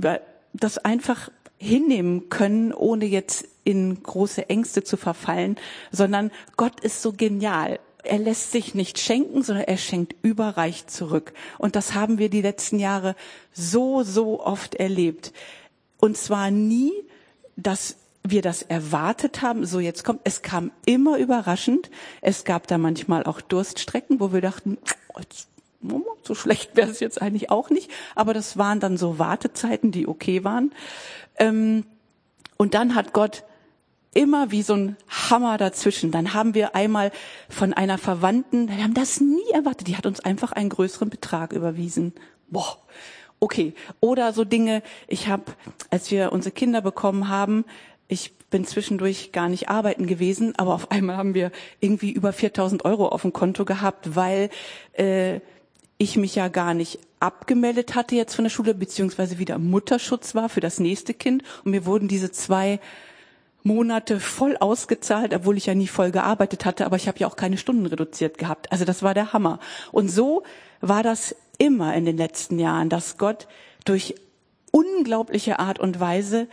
[0.01, 0.19] äh,
[0.53, 5.57] das einfach hinnehmen können, ohne jetzt in große Ängste zu verfallen,
[5.91, 7.81] sondern Gott ist so genial.
[8.05, 11.33] Er lässt sich nicht schenken, sondern er schenkt überreich zurück.
[11.59, 13.17] Und das haben wir die letzten Jahre
[13.53, 15.33] so, so oft erlebt.
[15.99, 16.93] Und zwar nie,
[17.57, 21.91] dass wir das erwartet haben, so jetzt kommt, es kam immer überraschend.
[22.21, 24.79] Es gab da manchmal auch Durststrecken, wo wir dachten,
[26.23, 27.91] so schlecht wäre es jetzt eigentlich auch nicht.
[28.15, 30.73] Aber das waren dann so Wartezeiten, die okay waren.
[31.39, 31.85] Ähm,
[32.57, 33.45] und dann hat Gott
[34.15, 36.11] immer wie so ein Hammer dazwischen.
[36.11, 37.13] Dann haben wir einmal
[37.51, 41.53] von einer Verwandten, wir haben das nie erwartet, die hat uns einfach einen größeren Betrag
[41.53, 42.15] überwiesen.
[42.49, 42.79] Boah,
[43.41, 43.75] okay.
[44.01, 45.45] Oder so Dinge, ich habe,
[45.91, 47.65] als wir unsere Kinder bekommen haben,
[48.09, 52.85] ich bin zwischendurch gar nicht arbeiten gewesen, aber auf einmal haben wir irgendwie über 4000
[52.85, 54.51] Euro auf dem Konto gehabt, weil
[54.93, 55.41] äh,
[55.99, 60.49] ich mich ja gar nicht abgemeldet hatte jetzt von der Schule, beziehungsweise wieder Mutterschutz war
[60.49, 61.43] für das nächste Kind.
[61.65, 62.79] Und mir wurden diese zwei
[63.63, 67.37] Monate voll ausgezahlt, obwohl ich ja nie voll gearbeitet hatte, aber ich habe ja auch
[67.37, 68.71] keine Stunden reduziert gehabt.
[68.71, 69.59] Also das war der Hammer.
[69.91, 70.45] Und so
[70.81, 73.47] war das immer in den letzten Jahren, dass Gott
[73.85, 74.15] durch
[74.73, 76.49] unglaubliche Art und Weise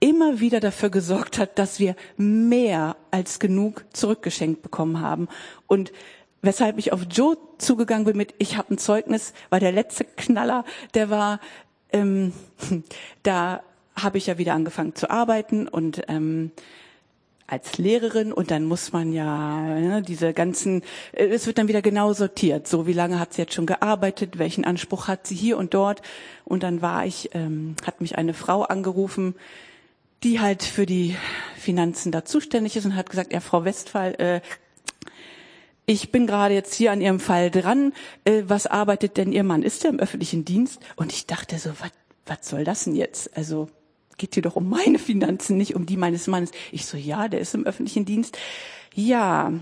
[0.00, 5.28] immer wieder dafür gesorgt hat, dass wir mehr als genug zurückgeschenkt bekommen haben.
[5.66, 5.92] Und
[6.42, 10.64] weshalb ich auf Joe zugegangen bin mit, ich habe ein Zeugnis, war der letzte Knaller,
[10.94, 11.40] der war,
[11.92, 12.32] ähm,
[13.22, 13.62] da
[13.96, 16.50] habe ich ja wieder angefangen zu arbeiten und ähm,
[17.46, 21.82] als Lehrerin und dann muss man ja, ja diese ganzen, äh, es wird dann wieder
[21.82, 22.66] genau sortiert.
[22.66, 26.02] So wie lange hat sie jetzt schon gearbeitet, welchen Anspruch hat sie hier und dort.
[26.44, 29.34] Und dann war ich, ähm, hat mich eine Frau angerufen,
[30.22, 31.16] die halt für die
[31.56, 34.40] Finanzen da zuständig ist und hat gesagt, ja Frau Westphal, äh,
[35.86, 37.92] ich bin gerade jetzt hier an Ihrem Fall dran.
[38.24, 39.62] Äh, was arbeitet denn Ihr Mann?
[39.62, 40.80] Ist er im öffentlichen Dienst?
[40.96, 41.72] Und ich dachte so,
[42.24, 43.36] was soll das denn jetzt?
[43.36, 43.68] Also
[44.16, 46.50] geht hier doch um meine Finanzen, nicht um die meines Mannes.
[46.72, 48.38] Ich so, ja, der ist im öffentlichen Dienst.
[48.94, 49.52] Ja,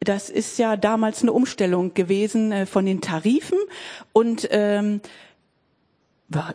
[0.00, 3.58] das ist ja damals eine Umstellung gewesen äh, von den Tarifen
[4.12, 5.00] und ähm,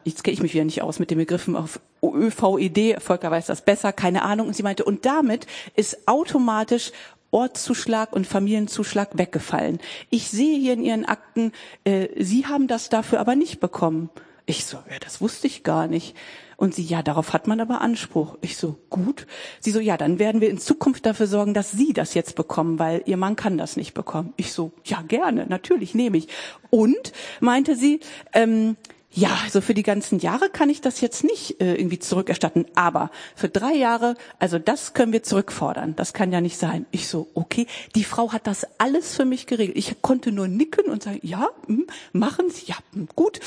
[0.04, 3.62] jetzt kenne ich mich wieder nicht aus mit den Begriffen auf ÖVED, Volker weiß das
[3.62, 4.48] besser, keine Ahnung.
[4.48, 6.92] Und sie meinte, und damit ist automatisch
[7.32, 9.80] Ortszuschlag und Familienzuschlag weggefallen.
[10.10, 11.52] Ich sehe hier in Ihren Akten,
[11.84, 14.10] äh, Sie haben das dafür aber nicht bekommen.
[14.46, 16.16] Ich so, ja, das wusste ich gar nicht.
[16.58, 18.38] Und sie, ja, darauf hat man aber Anspruch.
[18.42, 19.28] Ich so, gut.
[19.60, 22.80] Sie so, ja, dann werden wir in Zukunft dafür sorgen, dass Sie das jetzt bekommen,
[22.80, 24.34] weil Ihr Mann kann das nicht bekommen.
[24.38, 26.28] Ich so, ja, gerne, natürlich, nehme ich.
[26.70, 28.00] Und, meinte sie,
[28.34, 28.78] ähm,
[29.16, 33.12] ja, also für die ganzen Jahre kann ich das jetzt nicht äh, irgendwie zurückerstatten, aber
[33.34, 35.96] für drei Jahre, also das können wir zurückfordern.
[35.96, 36.86] Das kann ja nicht sein.
[36.92, 39.78] Ich so, okay, die Frau hat das alles für mich geregelt.
[39.78, 43.40] Ich konnte nur nicken und sagen, ja, mh, machen Sie, ja, mh, gut.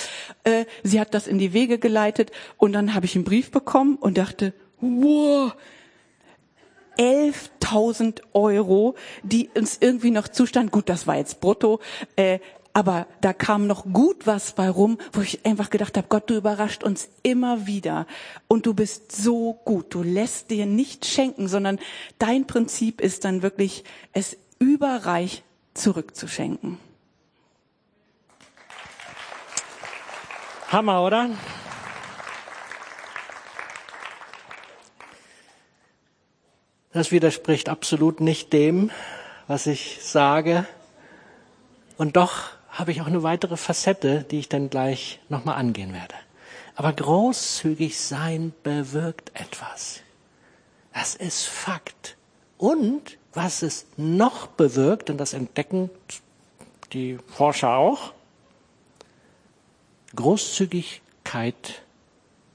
[0.45, 3.97] Äh, sie hat das in die Wege geleitet und dann habe ich einen Brief bekommen
[3.97, 5.53] und dachte, wow,
[6.99, 10.73] 11.000 Euro, die uns irgendwie noch zustand.
[10.73, 11.81] Gut, das war jetzt brutto.
[12.17, 12.41] Äh,
[12.73, 16.37] aber da kam noch gut was bei rum, wo ich einfach gedacht habe, Gott, du
[16.37, 18.07] überrascht uns immer wieder.
[18.47, 19.95] Und du bist so gut.
[19.95, 21.79] Du lässt dir nicht schenken, sondern
[22.19, 25.43] dein Prinzip ist dann wirklich, es überreich
[25.75, 26.79] zurückzuschenken.
[30.71, 31.31] Hammer, oder?
[36.93, 38.91] Das widerspricht absolut nicht dem,
[39.47, 40.67] was ich sage.
[41.97, 46.15] Und doch habe ich auch eine weitere Facette, die ich dann gleich nochmal angehen werde.
[46.77, 50.03] Aber großzügig sein bewirkt etwas.
[50.95, 52.17] Das ist Fakt.
[52.57, 55.91] Und was es noch bewirkt, und das entdecken
[56.93, 58.13] die Forscher auch,
[60.15, 61.83] Großzügigkeit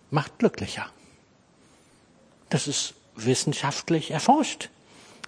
[0.09, 0.85] macht glücklicher.
[2.49, 4.69] Das ist wissenschaftlich erforscht.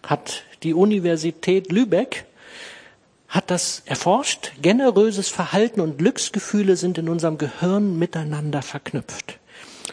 [0.03, 2.25] Hat die Universität Lübeck
[3.35, 4.53] hat das erforscht.
[4.61, 9.39] Generöses Verhalten und Glücksgefühle sind in unserem Gehirn miteinander verknüpft.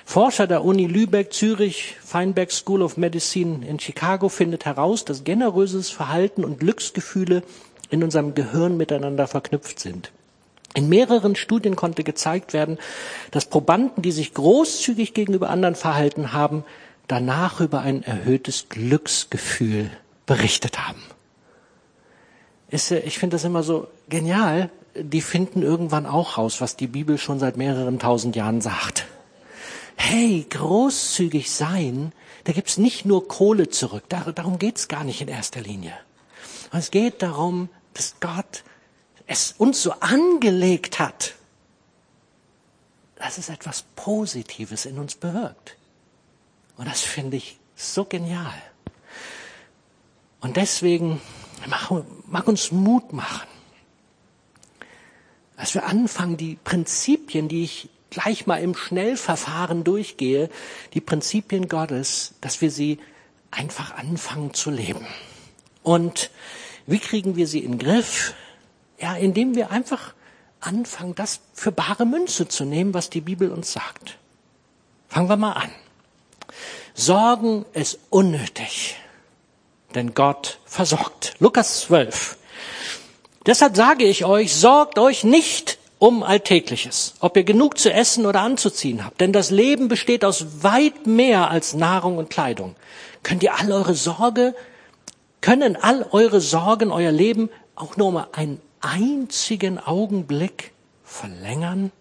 [0.05, 5.91] Forscher der Uni Lübeck, Zürich, Feinberg School of Medicine in Chicago findet heraus, dass generöses
[5.91, 7.43] Verhalten und Glücksgefühle
[7.91, 10.13] in unserem Gehirn miteinander verknüpft sind.
[10.75, 12.79] In mehreren Studien konnte gezeigt werden,
[13.33, 16.65] dass Probanden, die sich großzügig gegenüber anderen verhalten haben,
[17.09, 19.91] danach über ein erhöhtes Glücksgefühl
[20.27, 21.03] berichtet haben
[22.73, 24.71] ist, ich finde das immer so genial.
[24.95, 29.07] Die finden irgendwann auch raus, was die Bibel schon seit mehreren tausend Jahren sagt.
[29.97, 32.13] Hey, großzügig sein,
[32.45, 34.05] da gibt's nicht nur Kohle zurück.
[34.09, 35.93] darum geht's gar nicht in erster Linie.
[36.73, 38.65] Es geht darum, dass Gott
[39.27, 41.35] es uns so angelegt hat,
[43.17, 45.77] dass es etwas Positives in uns bewirkt.
[46.79, 48.55] Und das finde ich so genial.
[50.41, 51.21] Und deswegen
[51.67, 53.49] mag uns Mut machen.
[55.57, 60.51] Dass wir anfangen, die Prinzipien, die ich gleich mal im Schnellverfahren durchgehe,
[60.95, 62.99] die Prinzipien Gottes, dass wir sie
[63.51, 65.07] einfach anfangen zu leben.
[65.83, 66.31] Und
[66.87, 68.35] wie kriegen wir sie in den Griff?
[68.99, 70.15] Ja, indem wir einfach
[70.61, 74.19] anfangen, das für bare Münze zu nehmen, was die Bibel uns sagt.
[75.09, 75.71] Fangen wir mal an.
[76.95, 78.97] Sorgen ist unnötig
[79.93, 81.35] denn Gott versorgt.
[81.39, 82.37] Lukas 12.
[83.47, 88.41] Deshalb sage ich euch, sorgt euch nicht um Alltägliches, ob ihr genug zu essen oder
[88.41, 92.75] anzuziehen habt, denn das Leben besteht aus weit mehr als Nahrung und Kleidung.
[93.23, 94.55] Könnt ihr all eure Sorge,
[95.41, 100.73] können all eure Sorgen euer Leben auch nur mal einen einzigen Augenblick
[101.05, 101.93] verlängern?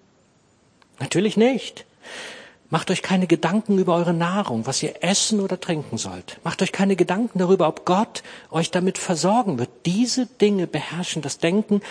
[0.99, 1.85] Natürlich nicht.
[2.71, 6.39] Macht euch keine Gedanken über eure Nahrung, was ihr essen oder trinken sollt.
[6.45, 9.69] Macht euch keine Gedanken darüber, ob Gott euch damit versorgen wird.
[9.85, 11.81] Diese Dinge beherrschen das Denken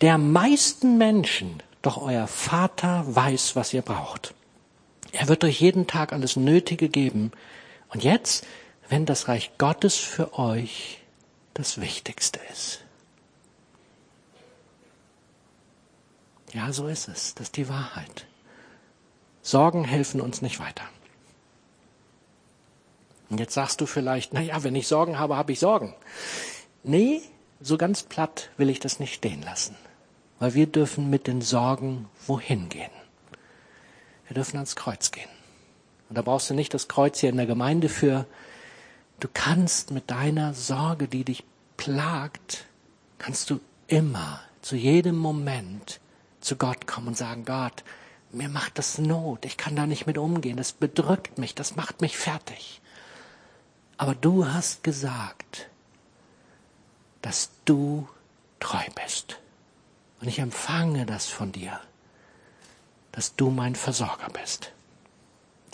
[0.00, 1.62] der meisten Menschen.
[1.82, 4.34] Doch euer Vater weiß, was ihr braucht.
[5.12, 7.30] Er wird euch jeden Tag alles Nötige geben.
[7.90, 8.44] Und jetzt,
[8.88, 10.98] wenn das Reich Gottes für euch
[11.54, 12.80] das Wichtigste ist.
[16.52, 17.36] Ja, so ist es.
[17.36, 18.26] Das ist die Wahrheit.
[19.44, 20.84] Sorgen helfen uns nicht weiter.
[23.28, 25.94] Und jetzt sagst du vielleicht, na ja, wenn ich Sorgen habe, habe ich Sorgen.
[26.82, 27.20] Nee,
[27.60, 29.76] so ganz platt will ich das nicht stehen lassen.
[30.38, 32.90] Weil wir dürfen mit den Sorgen wohin gehen?
[34.26, 35.28] Wir dürfen ans Kreuz gehen.
[36.08, 38.24] Und da brauchst du nicht das Kreuz hier in der Gemeinde für.
[39.20, 41.44] Du kannst mit deiner Sorge, die dich
[41.76, 42.64] plagt,
[43.18, 46.00] kannst du immer, zu jedem Moment
[46.40, 47.84] zu Gott kommen und sagen, Gott,
[48.34, 52.00] mir macht das Not, ich kann da nicht mit umgehen, das bedrückt mich, das macht
[52.00, 52.80] mich fertig.
[53.96, 55.68] Aber du hast gesagt,
[57.22, 58.08] dass du
[58.60, 59.38] treu bist.
[60.20, 61.80] Und ich empfange das von dir,
[63.12, 64.72] dass du mein Versorger bist.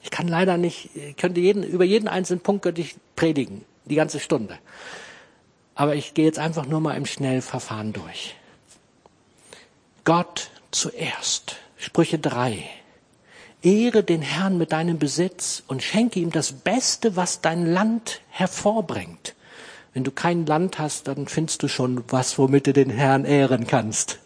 [0.03, 3.95] Ich kann leider nicht, ich könnte jeden, über jeden einzelnen Punkt könnte ich predigen, die
[3.95, 4.59] ganze Stunde.
[5.75, 8.35] Aber ich gehe jetzt einfach nur mal im Schnellverfahren durch.
[10.05, 11.57] Gott zuerst.
[11.81, 12.63] Sprüche 3.
[13.63, 19.35] Ehre den Herrn mit deinem Besitz und schenke ihm das Beste, was dein Land hervorbringt.
[19.95, 23.67] Wenn du kein Land hast, dann findest du schon was, womit du den Herrn ehren
[23.67, 24.19] kannst.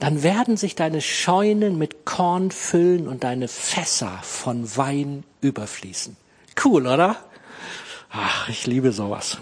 [0.00, 6.16] Dann werden sich deine Scheunen mit Korn füllen und deine Fässer von Wein überfließen.
[6.64, 7.14] Cool, oder?
[8.10, 9.38] Ach, ich liebe sowas.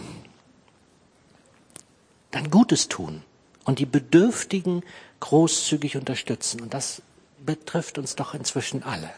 [2.33, 3.23] Dann Gutes tun
[3.67, 4.83] und die Bedürftigen
[5.21, 6.61] großzügig unterstützen.
[6.61, 7.03] Und das
[7.45, 9.11] betrifft uns doch inzwischen alle.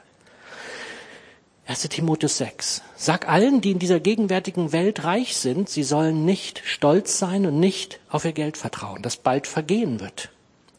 [1.67, 1.83] 1.
[1.83, 2.83] Timotheus 6.
[2.97, 7.61] Sag allen, die in dieser gegenwärtigen Welt reich sind, sie sollen nicht stolz sein und
[7.61, 10.31] nicht auf ihr Geld vertrauen, das bald vergehen wird.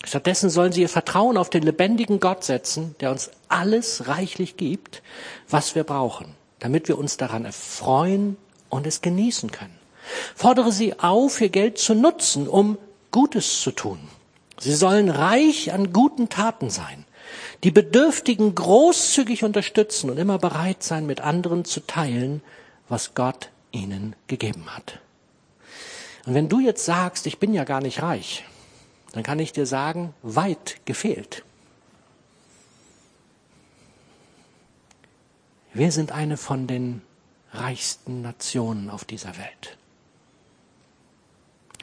[0.03, 5.03] Stattdessen sollen sie ihr Vertrauen auf den lebendigen Gott setzen, der uns alles reichlich gibt,
[5.47, 8.37] was wir brauchen, damit wir uns daran erfreuen
[8.69, 9.77] und es genießen können.
[10.33, 12.79] Fordere sie auf, ihr Geld zu nutzen, um
[13.11, 13.99] Gutes zu tun.
[14.59, 17.05] Sie sollen reich an guten Taten sein
[17.63, 22.41] die Bedürftigen großzügig unterstützen und immer bereit sein, mit anderen zu teilen,
[22.87, 24.99] was Gott ihnen gegeben hat.
[26.25, 28.45] Und wenn du jetzt sagst, ich bin ja gar nicht reich,
[29.11, 31.43] dann kann ich dir sagen, weit gefehlt.
[35.73, 37.01] Wir sind eine von den
[37.51, 39.77] reichsten Nationen auf dieser Welt.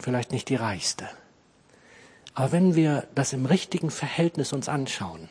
[0.01, 1.09] Vielleicht nicht die reichste.
[2.37, 5.31] Aber wenn wir das im richtigen Verhältnis uns anschauen,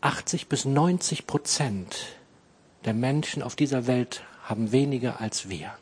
[0.00, 1.96] 80 bis 90 Prozent
[2.84, 5.74] der Menschen auf dieser Welt haben weniger als wir.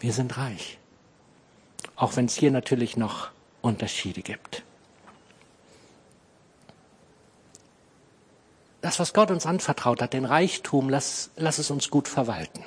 [0.00, 0.78] Wir sind reich.
[1.94, 4.64] Auch wenn es hier natürlich noch Unterschiede gibt.
[8.80, 12.64] Das, was Gott uns anvertraut hat, den Reichtum, lass, lass es uns gut verwalten.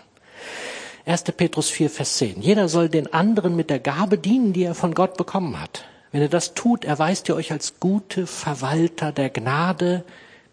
[1.08, 1.24] 1.
[1.38, 2.42] Petrus 4, Vers 10.
[2.42, 5.86] Jeder soll den anderen mit der Gabe dienen, die er von Gott bekommen hat.
[6.12, 10.04] Wenn ihr das tut, erweist ihr euch als gute Verwalter der Gnade,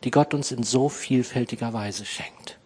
[0.05, 2.59] die Gott uns in so vielfältiger Weise schenkt.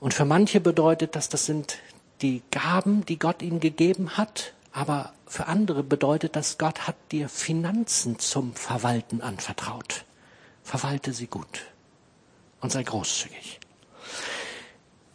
[0.00, 1.78] Und für manche bedeutet das, das sind
[2.22, 7.28] die Gaben, die Gott ihnen gegeben hat, aber für andere bedeutet das, Gott hat dir
[7.28, 10.04] Finanzen zum Verwalten anvertraut.
[10.62, 11.66] Verwalte sie gut
[12.62, 13.55] und sei großzügig.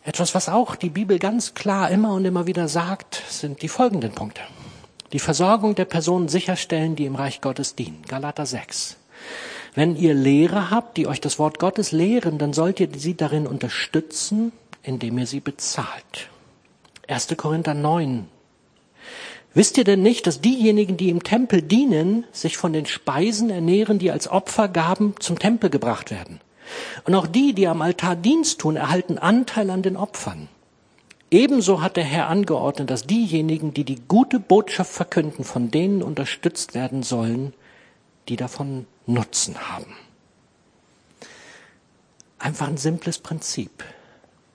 [0.03, 4.11] Etwas, was auch die Bibel ganz klar immer und immer wieder sagt, sind die folgenden
[4.11, 4.41] Punkte
[5.13, 8.03] die Versorgung der Personen sicherstellen, die im Reich Gottes dienen.
[8.07, 8.97] Galater 6.
[9.75, 13.47] Wenn ihr Lehrer habt, die euch das Wort Gottes lehren, dann sollt ihr sie darin
[13.47, 14.51] unterstützen,
[14.83, 16.29] indem ihr sie bezahlt.
[17.07, 17.27] 1.
[17.37, 18.27] Korinther 9.
[19.53, 23.99] Wisst ihr denn nicht, dass diejenigen, die im Tempel dienen, sich von den Speisen ernähren,
[23.99, 26.39] die als Opfergaben zum Tempel gebracht werden?
[27.03, 30.47] Und auch die, die am Altar Dienst tun, erhalten Anteil an den Opfern.
[31.29, 36.73] Ebenso hat der Herr angeordnet, dass diejenigen, die die gute Botschaft verkünden, von denen unterstützt
[36.73, 37.53] werden sollen,
[38.27, 39.95] die davon Nutzen haben.
[42.37, 43.83] Einfach ein simples Prinzip.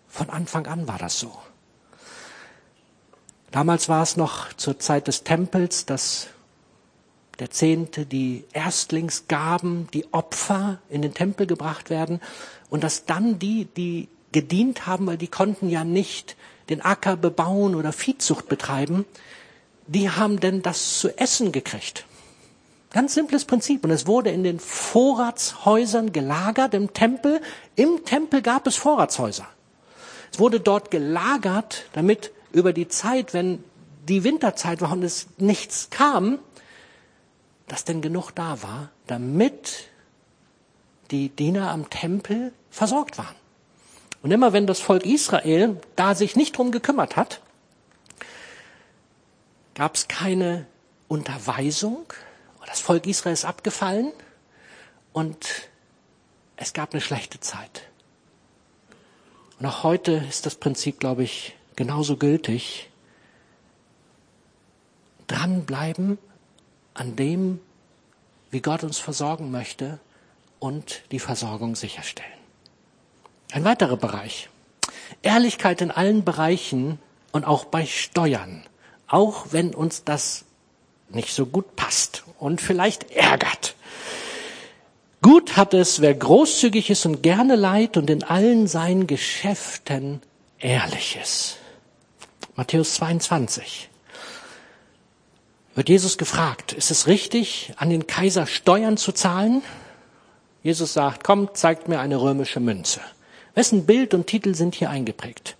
[0.09, 1.33] Von Anfang an war das so.
[3.50, 6.29] Damals war es noch zur Zeit des Tempels, dass
[7.38, 12.20] der Zehnte, die Erstlingsgaben, die Opfer in den Tempel gebracht werden
[12.70, 16.37] und dass dann die, die gedient haben, weil die konnten ja nicht
[16.68, 19.05] den Acker bebauen oder Viehzucht betreiben,
[19.87, 22.05] die haben denn das zu essen gekriegt.
[22.90, 23.85] Ganz simples Prinzip.
[23.85, 27.40] Und es wurde in den Vorratshäusern gelagert im Tempel.
[27.77, 29.46] Im Tempel gab es Vorratshäuser.
[30.33, 33.62] Es wurde dort gelagert, damit über die Zeit, wenn
[34.09, 36.38] die Winterzeit war und es nichts kam,
[37.68, 39.88] dass denn genug da war, damit
[41.11, 43.35] die Diener am Tempel versorgt waren.
[44.22, 47.40] Und immer wenn das Volk Israel da sich nicht drum gekümmert hat,
[49.74, 50.66] gab es keine
[51.09, 52.12] Unterweisung.
[52.66, 54.12] Das Volk Israel ist abgefallen
[55.12, 55.68] und
[56.57, 57.83] es gab eine schlechte Zeit.
[59.59, 62.90] Und auch heute ist das Prinzip, glaube ich, genauso gültig.
[65.29, 66.18] Dranbleiben
[66.99, 67.61] an dem,
[68.51, 69.99] wie Gott uns versorgen möchte
[70.59, 72.31] und die Versorgung sicherstellen.
[73.53, 74.49] Ein weiterer Bereich.
[75.23, 76.99] Ehrlichkeit in allen Bereichen
[77.33, 78.65] und auch bei Steuern.
[79.09, 80.44] Auch wenn uns das
[81.09, 83.77] nicht so gut passt und vielleicht ärgert.
[85.23, 90.21] Gut hat es, wer großzügig ist und gerne leiht und in allen seinen Geschäften
[90.59, 91.59] ehrlich ist.
[92.55, 93.88] Matthäus 22.
[95.77, 99.62] Wird Jesus gefragt, ist es richtig, an den Kaiser Steuern zu zahlen?
[100.62, 103.02] Jesus sagt, komm, zeigt mir eine römische Münze.
[103.54, 105.58] Wessen Bild und Titel sind hier eingeprägt?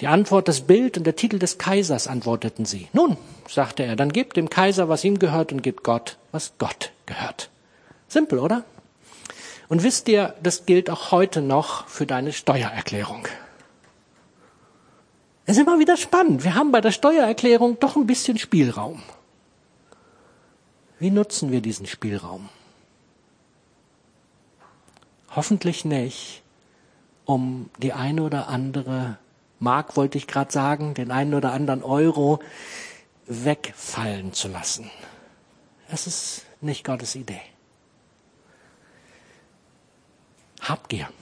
[0.00, 2.88] Die Antwort, das Bild und der Titel des Kaisers, antworteten sie.
[2.92, 3.16] Nun,
[3.48, 7.48] sagte er, dann gebt dem Kaiser, was ihm gehört, und gebt Gott, was Gott gehört.
[8.08, 8.64] Simpel, oder?
[9.68, 13.28] Und wisst ihr, das gilt auch heute noch für deine Steuererklärung.
[15.44, 16.44] Es ist immer wieder spannend.
[16.44, 19.02] Wir haben bei der Steuererklärung doch ein bisschen Spielraum.
[20.98, 22.48] Wie nutzen wir diesen Spielraum?
[25.34, 26.42] Hoffentlich nicht,
[27.24, 29.18] um die eine oder andere
[29.58, 32.40] Mark, wollte ich gerade sagen, den einen oder anderen Euro
[33.26, 34.90] wegfallen zu lassen.
[35.90, 37.40] Das ist nicht Gottes Idee.
[40.60, 41.08] Habgier.
[41.08, 41.21] Ihr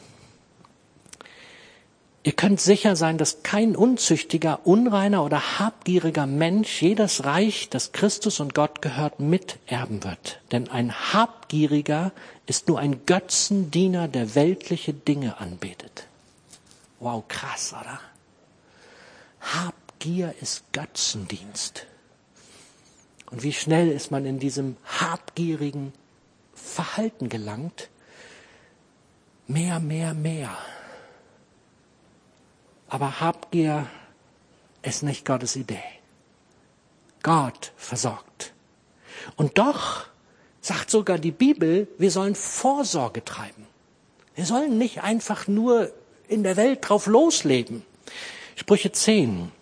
[2.33, 8.55] könnt sicher sein, dass kein unzüchtiger, unreiner oder habgieriger Mensch jedes Reich, das Christus und
[8.55, 10.41] Gott gehört, miterben wird.
[10.53, 12.13] Denn ein Habgieriger
[12.47, 16.07] ist nur ein Götzendiener, der weltliche Dinge anbetet.
[16.99, 18.01] Wow, krass, oder?
[19.41, 21.87] Habgier ist Götzendienst.
[23.31, 25.95] Und wie schnell ist man in diesem habgierigen
[26.55, 27.89] Verhalten gelangt?
[29.47, 30.51] Mehr, mehr, mehr.
[32.91, 33.87] Aber Habgier
[34.83, 35.79] ist nicht Gottes Idee.
[37.23, 38.53] Gott versorgt.
[39.37, 40.07] Und doch
[40.61, 43.67] sagt sogar die Bibel, wir sollen Vorsorge treiben.
[44.35, 45.93] Wir sollen nicht einfach nur
[46.29, 47.85] in der Welt drauf losleben.
[48.57, 49.53] Sprüche 10.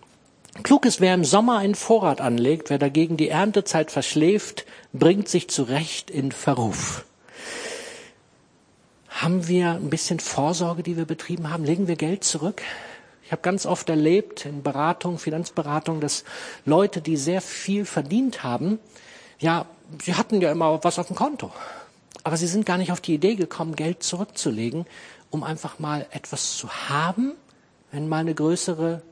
[0.63, 5.49] Klug ist, wer im Sommer einen Vorrat anlegt, wer dagegen die Erntezeit verschläft, bringt sich
[5.49, 7.05] zurecht in Verruf.
[9.09, 11.63] Haben wir ein bisschen Vorsorge, die wir betrieben haben?
[11.63, 12.61] Legen wir Geld zurück?
[13.29, 16.23] Ich habe ganz oft erlebt in Beratung, Finanzberatung, dass
[16.65, 18.79] Leute, die sehr viel verdient haben,
[19.37, 19.67] ja,
[20.01, 21.51] sie hatten ja immer was auf dem Konto.
[22.23, 24.87] Aber sie sind gar nicht auf die Idee gekommen, Geld zurückzulegen,
[25.29, 27.33] um einfach mal etwas zu haben,
[27.91, 29.03] wenn mal eine größere,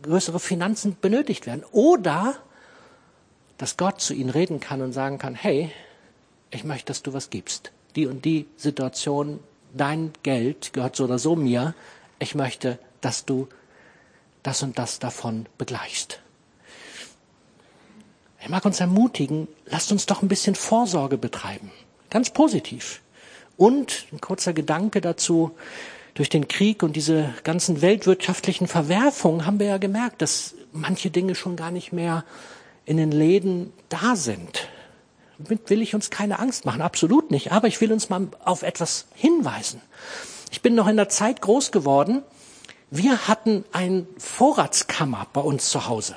[0.00, 1.64] größere Finanzen benötigt werden.
[1.72, 2.36] Oder,
[3.58, 5.70] dass Gott zu ihnen reden kann und sagen kann, hey,
[6.50, 7.72] ich möchte, dass du was gibst.
[7.94, 9.38] Die und die Situation,
[9.74, 11.74] dein Geld gehört so oder so mir.
[12.18, 13.48] Ich möchte, dass du
[14.42, 16.20] das und das davon begleichst.
[18.40, 21.72] Ich mag uns ermutigen, lasst uns doch ein bisschen Vorsorge betreiben.
[22.10, 23.00] Ganz positiv.
[23.56, 25.56] Und ein kurzer Gedanke dazu,
[26.14, 31.34] durch den Krieg und diese ganzen weltwirtschaftlichen Verwerfungen haben wir ja gemerkt, dass manche Dinge
[31.34, 32.24] schon gar nicht mehr
[32.84, 34.68] in den Läden da sind.
[35.38, 37.52] Damit will ich uns keine Angst machen, absolut nicht.
[37.52, 39.82] Aber ich will uns mal auf etwas hinweisen.
[40.50, 42.22] Ich bin noch in der Zeit groß geworden,
[42.90, 46.16] wir hatten ein Vorratskammer bei uns zu Hause.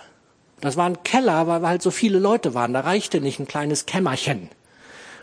[0.61, 2.73] Das war ein Keller, weil halt so viele Leute waren.
[2.73, 4.49] Da reichte nicht ein kleines Kämmerchen.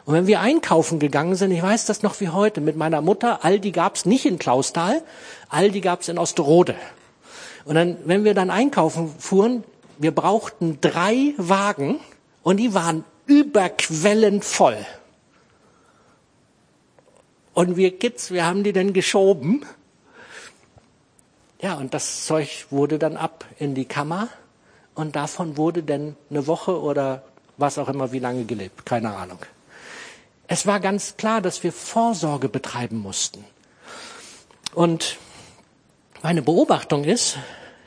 [0.07, 3.45] Und wenn wir einkaufen gegangen sind, ich weiß das noch wie heute, mit meiner Mutter,
[3.45, 5.03] Aldi gab's nicht in Klausthal,
[5.49, 6.77] Aldi gab's in Osterode.
[7.65, 9.65] Und dann, wenn wir dann einkaufen fuhren,
[9.99, 11.99] wir brauchten drei Wagen
[12.43, 14.79] und die waren überquellend voll.
[17.55, 19.67] Und wir Kids, wir haben die dann geschoben
[21.61, 24.29] ja, und das Zeug wurde dann ab in die Kammer
[24.95, 27.25] und davon wurde dann eine Woche oder
[27.57, 29.39] was auch immer wie lange gelebt, keine Ahnung.
[30.49, 33.45] Es war ganz klar, dass wir Vorsorge betreiben mussten.
[34.75, 35.17] Und
[36.23, 37.39] meine Beobachtung ist,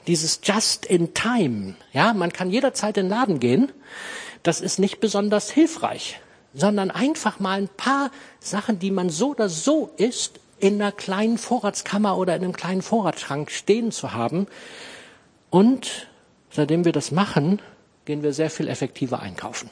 [0.08, 3.72] dieses Just in Time, ja, man kann jederzeit in den Laden gehen,
[4.44, 6.20] das ist nicht besonders hilfreich,
[6.54, 8.10] sondern einfach mal ein paar
[8.40, 12.82] Sachen, die man so oder so isst, in einer kleinen Vorratskammer oder in einem kleinen
[12.82, 14.48] Vorratsschrank stehen zu haben.
[15.50, 16.08] Und
[16.52, 17.62] seitdem wir das machen,
[18.06, 19.70] gehen wir sehr viel effektiver einkaufen.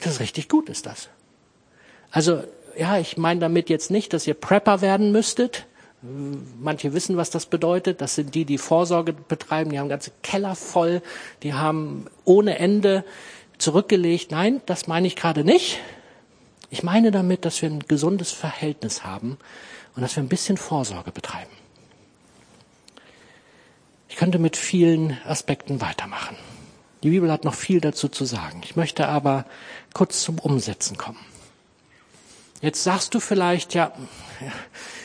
[0.00, 1.08] Das ist richtig gut, ist das.
[2.10, 2.42] Also,
[2.76, 5.66] ja, ich meine damit jetzt nicht, dass ihr Prepper werden müsstet.
[6.60, 8.00] Manche wissen, was das bedeutet.
[8.00, 9.70] Das sind die, die Vorsorge betreiben.
[9.70, 11.00] Die haben ganze Keller voll.
[11.42, 13.04] Die haben ohne Ende
[13.58, 14.30] zurückgelegt.
[14.30, 15.80] Nein, das meine ich gerade nicht.
[16.74, 19.38] Ich meine damit, dass wir ein gesundes Verhältnis haben
[19.94, 21.52] und dass wir ein bisschen Vorsorge betreiben.
[24.08, 26.36] Ich könnte mit vielen Aspekten weitermachen.
[27.04, 28.60] Die Bibel hat noch viel dazu zu sagen.
[28.64, 29.44] Ich möchte aber
[29.92, 31.24] kurz zum Umsetzen kommen.
[32.60, 33.92] Jetzt sagst du vielleicht, ja,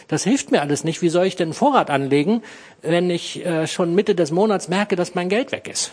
[0.08, 1.04] das hilft mir alles nicht.
[1.04, 2.42] Wie soll ich denn Vorrat anlegen,
[2.82, 5.92] wenn ich äh, schon Mitte des Monats merke, dass mein Geld weg ist?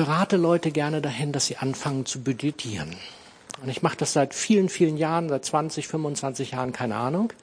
[0.00, 2.96] Ich berate Leute gerne dahin, dass sie anfangen zu budgetieren.
[3.62, 7.34] Und ich mache das seit vielen, vielen Jahren, seit 20, 25 Jahren, keine Ahnung.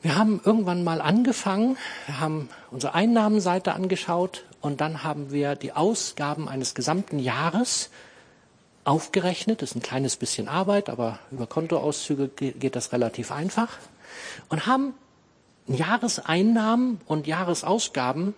[0.00, 5.72] Wir haben irgendwann mal angefangen, wir haben unsere Einnahmenseite angeschaut und dann haben wir die
[5.72, 7.90] Ausgaben eines gesamten Jahres
[8.84, 9.60] aufgerechnet.
[9.60, 13.78] Das ist ein kleines bisschen Arbeit, aber über Kontoauszüge geht das relativ einfach.
[14.48, 14.94] Und haben
[15.66, 18.34] Jahreseinnahmen und Jahresausgaben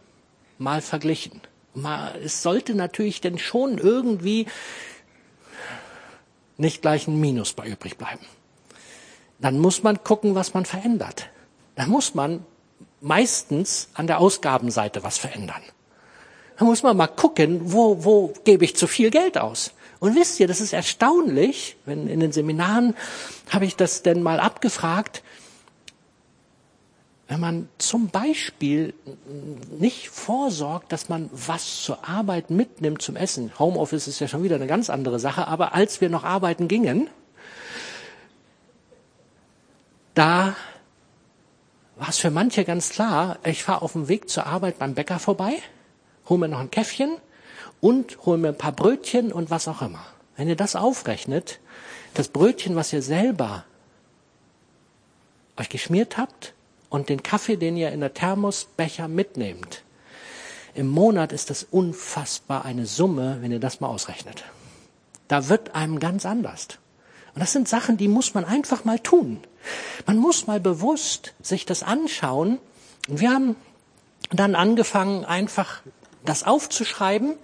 [0.56, 1.42] mal verglichen.
[1.74, 4.46] Mal, es sollte natürlich denn schon irgendwie
[6.56, 8.24] nicht gleich ein Minus bei übrig bleiben.
[9.38, 11.28] Dann muss man gucken, was man verändert.
[11.76, 12.44] Dann muss man
[13.00, 15.62] meistens an der Ausgabenseite was verändern.
[16.58, 19.72] Da muss man mal gucken, wo, wo gebe ich zu viel Geld aus?
[19.98, 22.94] Und wisst ihr, das ist erstaunlich, wenn in den Seminaren
[23.48, 25.22] habe ich das denn mal abgefragt,
[27.30, 28.92] wenn man zum Beispiel
[29.78, 33.52] nicht vorsorgt, dass man was zur Arbeit mitnimmt zum Essen.
[33.56, 37.08] Homeoffice ist ja schon wieder eine ganz andere Sache, aber als wir noch arbeiten gingen,
[40.14, 40.56] da
[41.94, 45.20] war es für manche ganz klar, ich fahre auf dem Weg zur Arbeit beim Bäcker
[45.20, 45.54] vorbei,
[46.28, 47.16] hole mir noch ein Käffchen
[47.80, 50.04] und hole mir ein paar Brötchen und was auch immer.
[50.36, 51.60] Wenn ihr das aufrechnet,
[52.14, 53.64] das Brötchen, was ihr selber
[55.56, 56.54] euch geschmiert habt,
[56.90, 59.82] und den Kaffee, den ihr in der Thermosbecher mitnehmt,
[60.74, 64.44] im Monat ist das unfassbar eine Summe, wenn ihr das mal ausrechnet.
[65.28, 66.68] Da wird einem ganz anders.
[67.34, 69.40] Und das sind Sachen, die muss man einfach mal tun.
[70.06, 72.58] Man muss mal bewusst sich das anschauen.
[73.08, 73.56] Und wir haben
[74.30, 75.82] dann angefangen, einfach
[76.24, 77.34] das aufzuschreiben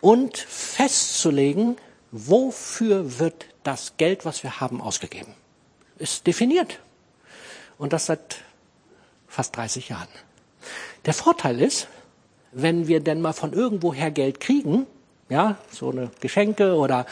[0.00, 1.76] und festzulegen,
[2.12, 5.34] wofür wird das Geld, was wir haben, ausgegeben.
[5.98, 6.80] Ist definiert.
[7.78, 8.38] Und das seit
[9.30, 10.08] fast 30 Jahren.
[11.06, 11.88] Der Vorteil ist,
[12.52, 14.86] wenn wir denn mal von irgendwoher Geld kriegen,
[15.30, 17.06] ja, so eine Geschenke oder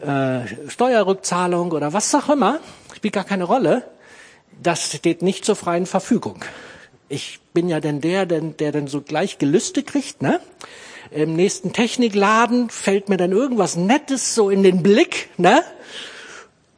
[0.00, 2.60] äh, Steuerrückzahlung oder was auch immer,
[2.94, 3.82] spielt gar keine Rolle,
[4.62, 6.44] das steht nicht zur freien Verfügung.
[7.08, 10.40] Ich bin ja denn der, der, der dann so gleich Gelüste kriegt, ne?
[11.10, 15.62] Im nächsten Technikladen fällt mir dann irgendwas Nettes so in den Blick, ne?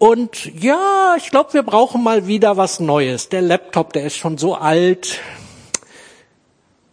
[0.00, 3.28] Und ja, ich glaube, wir brauchen mal wieder was Neues.
[3.28, 5.20] Der Laptop, der ist schon so alt.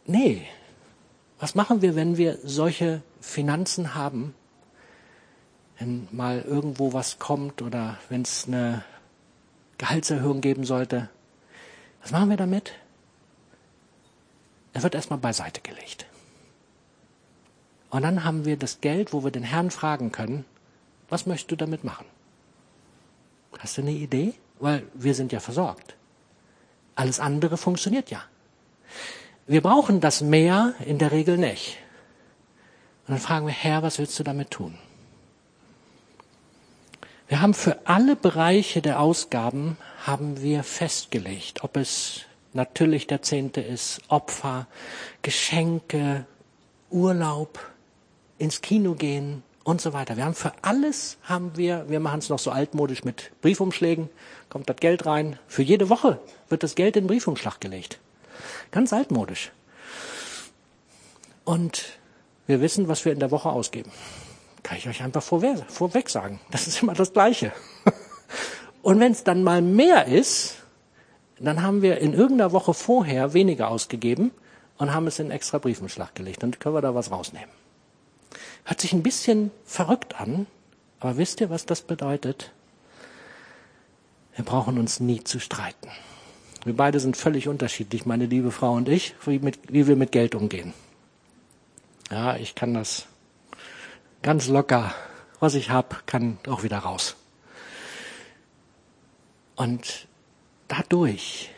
[0.05, 0.45] Nee.
[1.39, 4.35] Was machen wir, wenn wir solche Finanzen haben?
[5.79, 8.83] Wenn mal irgendwo was kommt oder wenn es eine
[9.77, 11.07] Gehaltserhöhung geben sollte.
[12.01, 12.73] Was machen wir damit?
[14.73, 16.07] Er wird erstmal beiseite gelegt.
[17.89, 20.43] Und dann haben wir das Geld, wo wir den Herrn fragen können,
[21.07, 22.05] was möchtest du damit machen?
[23.59, 24.33] Hast du eine Idee?
[24.59, 25.95] Weil wir sind ja versorgt.
[26.95, 28.23] Alles andere funktioniert ja.
[29.45, 31.77] Wir brauchen das Mehr in der Regel nicht.
[33.07, 34.77] Und dann fragen wir, Herr, was willst du damit tun?
[37.27, 42.21] Wir haben für alle Bereiche der Ausgaben haben wir festgelegt, ob es
[42.53, 44.67] natürlich der Zehnte ist, Opfer,
[45.21, 46.25] Geschenke,
[46.89, 47.59] Urlaub,
[48.37, 50.15] ins Kino gehen, und so weiter.
[50.15, 54.09] Wir haben für alles haben wir, wir machen es noch so altmodisch mit Briefumschlägen,
[54.47, 55.38] kommt das Geld rein.
[55.49, 57.99] Für jede Woche wird das Geld in den Briefumschlag gelegt.
[58.72, 59.51] Ganz altmodisch.
[61.43, 61.84] Und
[62.45, 63.91] wir wissen, was wir in der Woche ausgeben.
[64.63, 66.39] Kann ich euch einfach vorweg, sagen.
[66.49, 67.51] Das ist immer das Gleiche.
[68.82, 70.63] Und wenn es dann mal mehr ist,
[71.41, 74.32] dann haben wir in irgendeiner Woche vorher weniger ausgegeben
[74.78, 76.41] und haben es in extra Briefumschlag gelegt.
[76.41, 77.49] Dann können wir da was rausnehmen.
[78.68, 80.45] Hört sich ein bisschen verrückt an,
[80.99, 82.51] aber wisst ihr, was das bedeutet?
[84.36, 85.89] Wir brauchen uns nie zu streiten.
[86.65, 90.11] Wir beide sind völlig unterschiedlich, meine liebe Frau und ich, wie, mit, wie wir mit
[90.11, 90.74] Geld umgehen.
[92.11, 93.05] Ja, ich kann das
[94.22, 94.93] ganz locker,
[95.39, 97.15] was ich habe, kann auch wieder raus.
[99.55, 100.07] Und
[100.68, 101.51] dadurch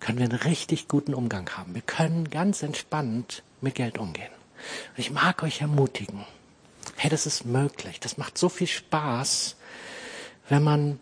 [0.00, 1.74] können wir einen richtig guten Umgang haben.
[1.74, 4.32] Wir können ganz entspannt mit Geld umgehen.
[4.90, 6.24] Und ich mag euch ermutigen.
[6.96, 8.00] Hey, das ist möglich.
[8.00, 9.56] Das macht so viel Spaß,
[10.48, 11.00] wenn man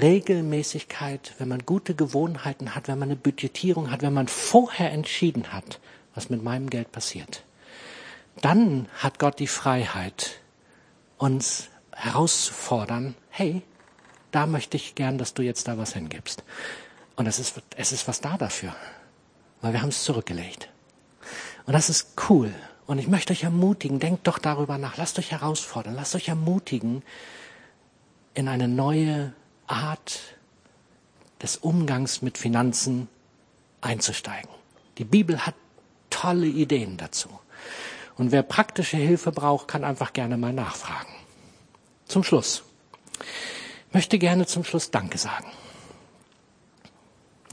[0.00, 5.52] Regelmäßigkeit, wenn man gute Gewohnheiten hat, wenn man eine Budgetierung hat, wenn man vorher entschieden
[5.52, 5.80] hat,
[6.14, 7.44] was mit meinem Geld passiert.
[8.40, 10.40] Dann hat Gott die Freiheit,
[11.18, 13.62] uns herauszufordern, hey,
[14.30, 16.42] da möchte ich gern, dass du jetzt da was hingibst.
[17.16, 18.74] Und es ist, es ist was da dafür,
[19.60, 20.68] weil wir haben es zurückgelegt.
[21.66, 22.52] Und das ist cool.
[22.86, 27.02] Und ich möchte euch ermutigen, denkt doch darüber nach, lasst euch herausfordern, lasst euch ermutigen,
[28.34, 29.32] in eine neue
[29.66, 30.20] Art
[31.40, 33.08] des Umgangs mit Finanzen
[33.80, 34.50] einzusteigen.
[34.98, 35.54] Die Bibel hat
[36.10, 37.28] tolle Ideen dazu.
[38.16, 41.12] Und wer praktische Hilfe braucht, kann einfach gerne mal nachfragen.
[42.06, 42.62] Zum Schluss.
[43.88, 45.46] Ich möchte gerne zum Schluss Danke sagen.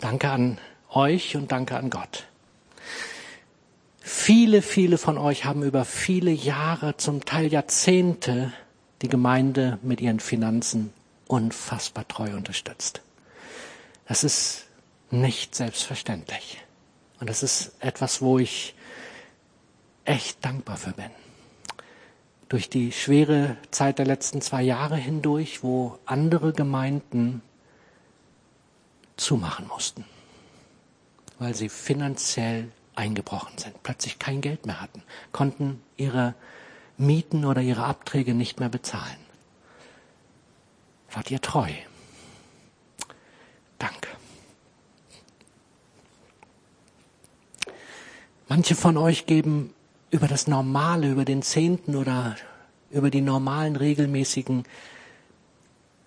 [0.02, 0.58] Danke an
[0.90, 2.26] euch und danke an Gott.
[4.14, 8.52] Viele, viele von euch haben über viele Jahre, zum Teil Jahrzehnte,
[9.02, 10.94] die Gemeinde mit ihren Finanzen
[11.28, 13.02] unfassbar treu unterstützt.
[14.08, 14.66] Das ist
[15.12, 16.62] nicht selbstverständlich.
[17.20, 18.76] Und das ist etwas, wo ich
[20.04, 21.10] echt dankbar für bin.
[22.50, 27.42] Durch die schwere Zeit der letzten zwei Jahre hindurch, wo andere Gemeinden
[29.16, 30.04] zumachen mussten,
[31.40, 36.36] weil sie finanziell eingebrochen sind, plötzlich kein Geld mehr hatten, konnten ihre
[36.98, 39.18] Mieten oder ihre Abträge nicht mehr bezahlen.
[41.12, 41.70] Wart ihr treu?
[43.80, 44.10] Danke.
[48.48, 49.74] Manche von euch geben
[50.12, 52.36] über das Normale, über den Zehnten oder
[52.92, 54.66] über die normalen regelmäßigen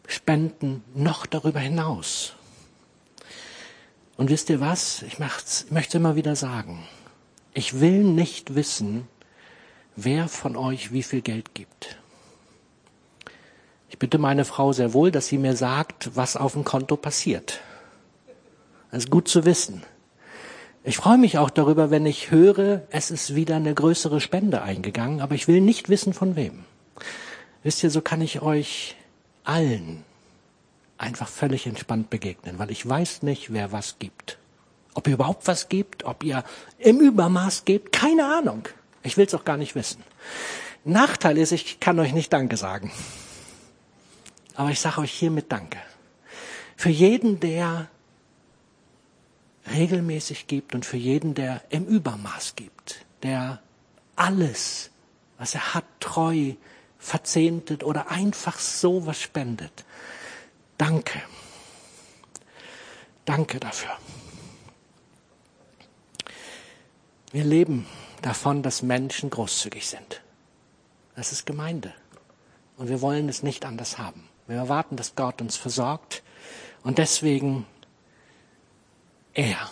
[0.07, 2.35] Spenden noch darüber hinaus.
[4.17, 5.03] Und wisst ihr was?
[5.03, 6.87] Ich möchte immer wieder sagen.
[7.53, 9.09] Ich will nicht wissen,
[9.97, 11.99] wer von euch wie viel Geld gibt.
[13.89, 17.61] Ich bitte meine Frau sehr wohl, dass sie mir sagt, was auf dem Konto passiert.
[18.91, 19.83] Das ist gut zu wissen.
[20.83, 25.21] Ich freue mich auch darüber, wenn ich höre, es ist wieder eine größere Spende eingegangen,
[25.21, 26.65] aber ich will nicht wissen von wem.
[27.63, 28.97] Wisst ihr, so kann ich euch
[29.45, 30.05] allen
[31.05, 34.39] einfach völlig entspannt begegnen, weil ich weiß nicht, wer was gibt.
[34.95, 36.45] Ob ihr überhaupt was gebt, ob ihr
[36.79, 38.69] im Übermaß gebt, keine Ahnung.
[39.03, 40.03] Ich will es auch gar nicht wissen.
[40.85, 42.93] Nachteil ist, ich kann euch nicht Danke sagen.
[44.55, 45.79] Aber ich sage euch hiermit Danke.
[46.77, 47.89] Für jeden, der
[49.73, 53.61] regelmäßig gibt und für jeden, der im Übermaß gibt, der
[54.17, 54.91] alles,
[55.39, 56.53] was er hat, treu
[56.99, 59.85] verzehntet oder einfach so was spendet.
[60.79, 61.23] Danke.
[63.25, 63.97] Danke dafür.
[67.33, 67.87] Wir leben
[68.23, 70.23] davon, dass Menschen großzügig sind.
[71.17, 71.93] Das ist Gemeinde.
[72.77, 74.29] Und wir wollen es nicht anders haben.
[74.47, 76.23] Wir erwarten, dass Gott uns versorgt.
[76.83, 77.67] Und deswegen
[79.33, 79.71] er.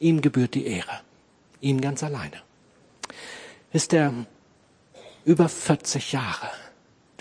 [0.00, 1.00] Ihm gebührt die Ehre.
[1.60, 2.42] Ihm ganz alleine.
[3.72, 4.12] Ist er
[5.24, 6.50] über 40 Jahre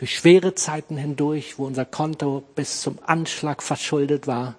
[0.01, 4.55] durch schwere Zeiten hindurch, wo unser Konto bis zum Anschlag verschuldet war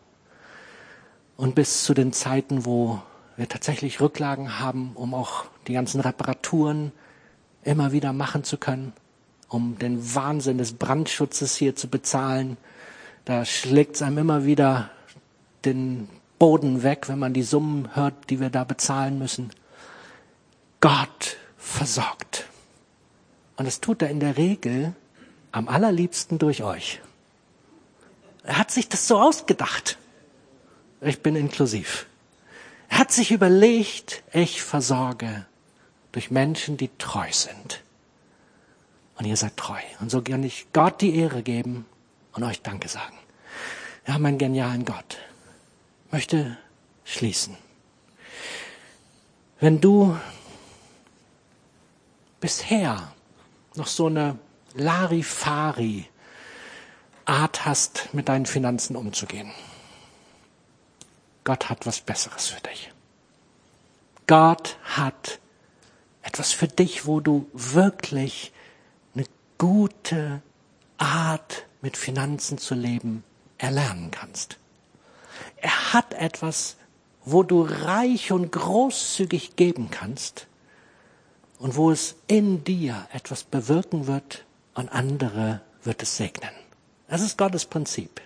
[1.37, 3.03] und bis zu den Zeiten, wo
[3.37, 6.93] wir tatsächlich Rücklagen haben, um auch die ganzen Reparaturen
[7.65, 8.93] immer wieder machen zu können,
[9.49, 12.57] um den Wahnsinn des Brandschutzes hier zu bezahlen.
[13.25, 14.91] Da schlägt es einem immer wieder
[15.65, 19.51] den Boden weg, wenn man die Summen hört, die wir da bezahlen müssen.
[20.81, 22.47] Gott versorgt.
[23.57, 24.95] Und das tut er in der Regel
[25.53, 27.01] am allerliebsten durch euch.
[28.43, 29.99] Er hat sich das so ausgedacht.
[31.01, 32.07] Ich bin inklusiv.
[32.89, 35.47] Er hat sich überlegt, ich versorge
[36.11, 37.83] durch Menschen, die treu sind.
[39.17, 39.81] Und ihr seid treu.
[40.01, 41.87] Und so kann ich Gott die Ehre geben
[42.33, 43.17] und euch Danke sagen.
[44.05, 45.19] Wir haben einen genialen Gott.
[46.07, 46.59] Ich möchte
[47.05, 47.57] schließen.
[49.61, 50.17] Wenn du
[52.41, 53.13] bisher
[53.77, 54.39] noch so eine
[54.75, 56.07] Larifari
[57.25, 59.53] Art hast, mit deinen Finanzen umzugehen.
[61.45, 62.91] Gott hat was Besseres für dich.
[64.27, 65.41] Gott hat
[66.23, 68.53] etwas für dich, wo du wirklich
[69.15, 69.25] eine
[69.59, 70.43] gute
[70.99, 73.25] Art mit Finanzen zu leben
[73.59, 74.59] erlernen kannst.
[75.57, 76.77] Er hat etwas,
[77.25, 80.47] wo du reich und großzügig geben kannst
[81.59, 84.45] und wo es in dir etwas bewirken wird,
[84.75, 86.51] und andere wird es segnen.
[87.09, 88.21] Das ist Gottes Prinzip.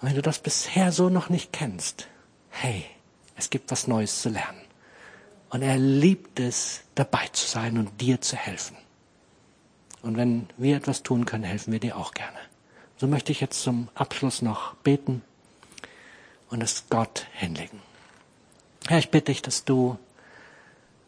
[0.00, 2.08] Und wenn du das bisher so noch nicht kennst,
[2.50, 2.84] hey,
[3.36, 4.60] es gibt was Neues zu lernen.
[5.50, 8.76] Und er liebt es, dabei zu sein und dir zu helfen.
[10.02, 12.38] Und wenn wir etwas tun können, helfen wir dir auch gerne.
[12.96, 15.22] So möchte ich jetzt zum Abschluss noch beten
[16.48, 17.80] und es Gott hinlegen.
[18.86, 19.98] Herr, ich bitte dich, dass du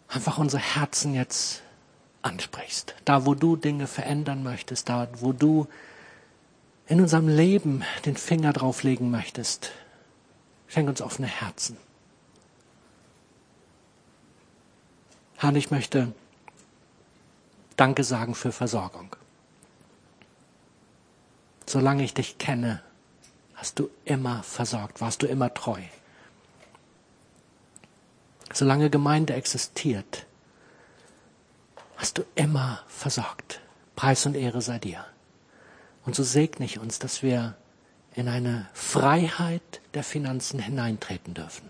[0.09, 1.63] einfach unsere Herzen jetzt
[2.23, 2.95] ansprichst.
[3.05, 5.67] Da, wo du Dinge verändern möchtest, da, wo du
[6.87, 9.73] in unserem Leben den Finger drauflegen möchtest.
[10.69, 11.77] Schenk uns offene Herzen.
[15.37, 16.13] Herr, ich möchte
[17.77, 19.15] Danke sagen für Versorgung.
[21.65, 22.83] Solange ich dich kenne,
[23.55, 25.81] hast du immer versorgt, warst du immer treu.
[28.53, 30.27] Solange Gemeinde existiert,
[31.99, 33.61] hast du immer versorgt.
[33.95, 35.05] Preis und Ehre sei dir.
[36.07, 37.57] Und so segne ich uns, dass wir
[38.15, 41.69] in eine Freiheit der Finanzen hineintreten dürfen.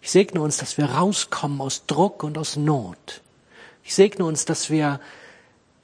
[0.00, 3.20] Ich segne uns, dass wir rauskommen aus Druck und aus Not.
[3.84, 4.98] Ich segne uns, dass wir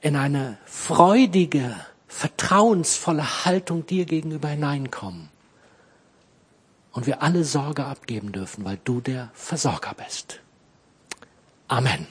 [0.01, 1.75] in eine freudige,
[2.07, 5.29] vertrauensvolle Haltung dir gegenüber hineinkommen.
[6.97, 10.39] und wir alle Sorge abgeben dürfen, weil du der Versorger bist.
[11.67, 12.07] Amen.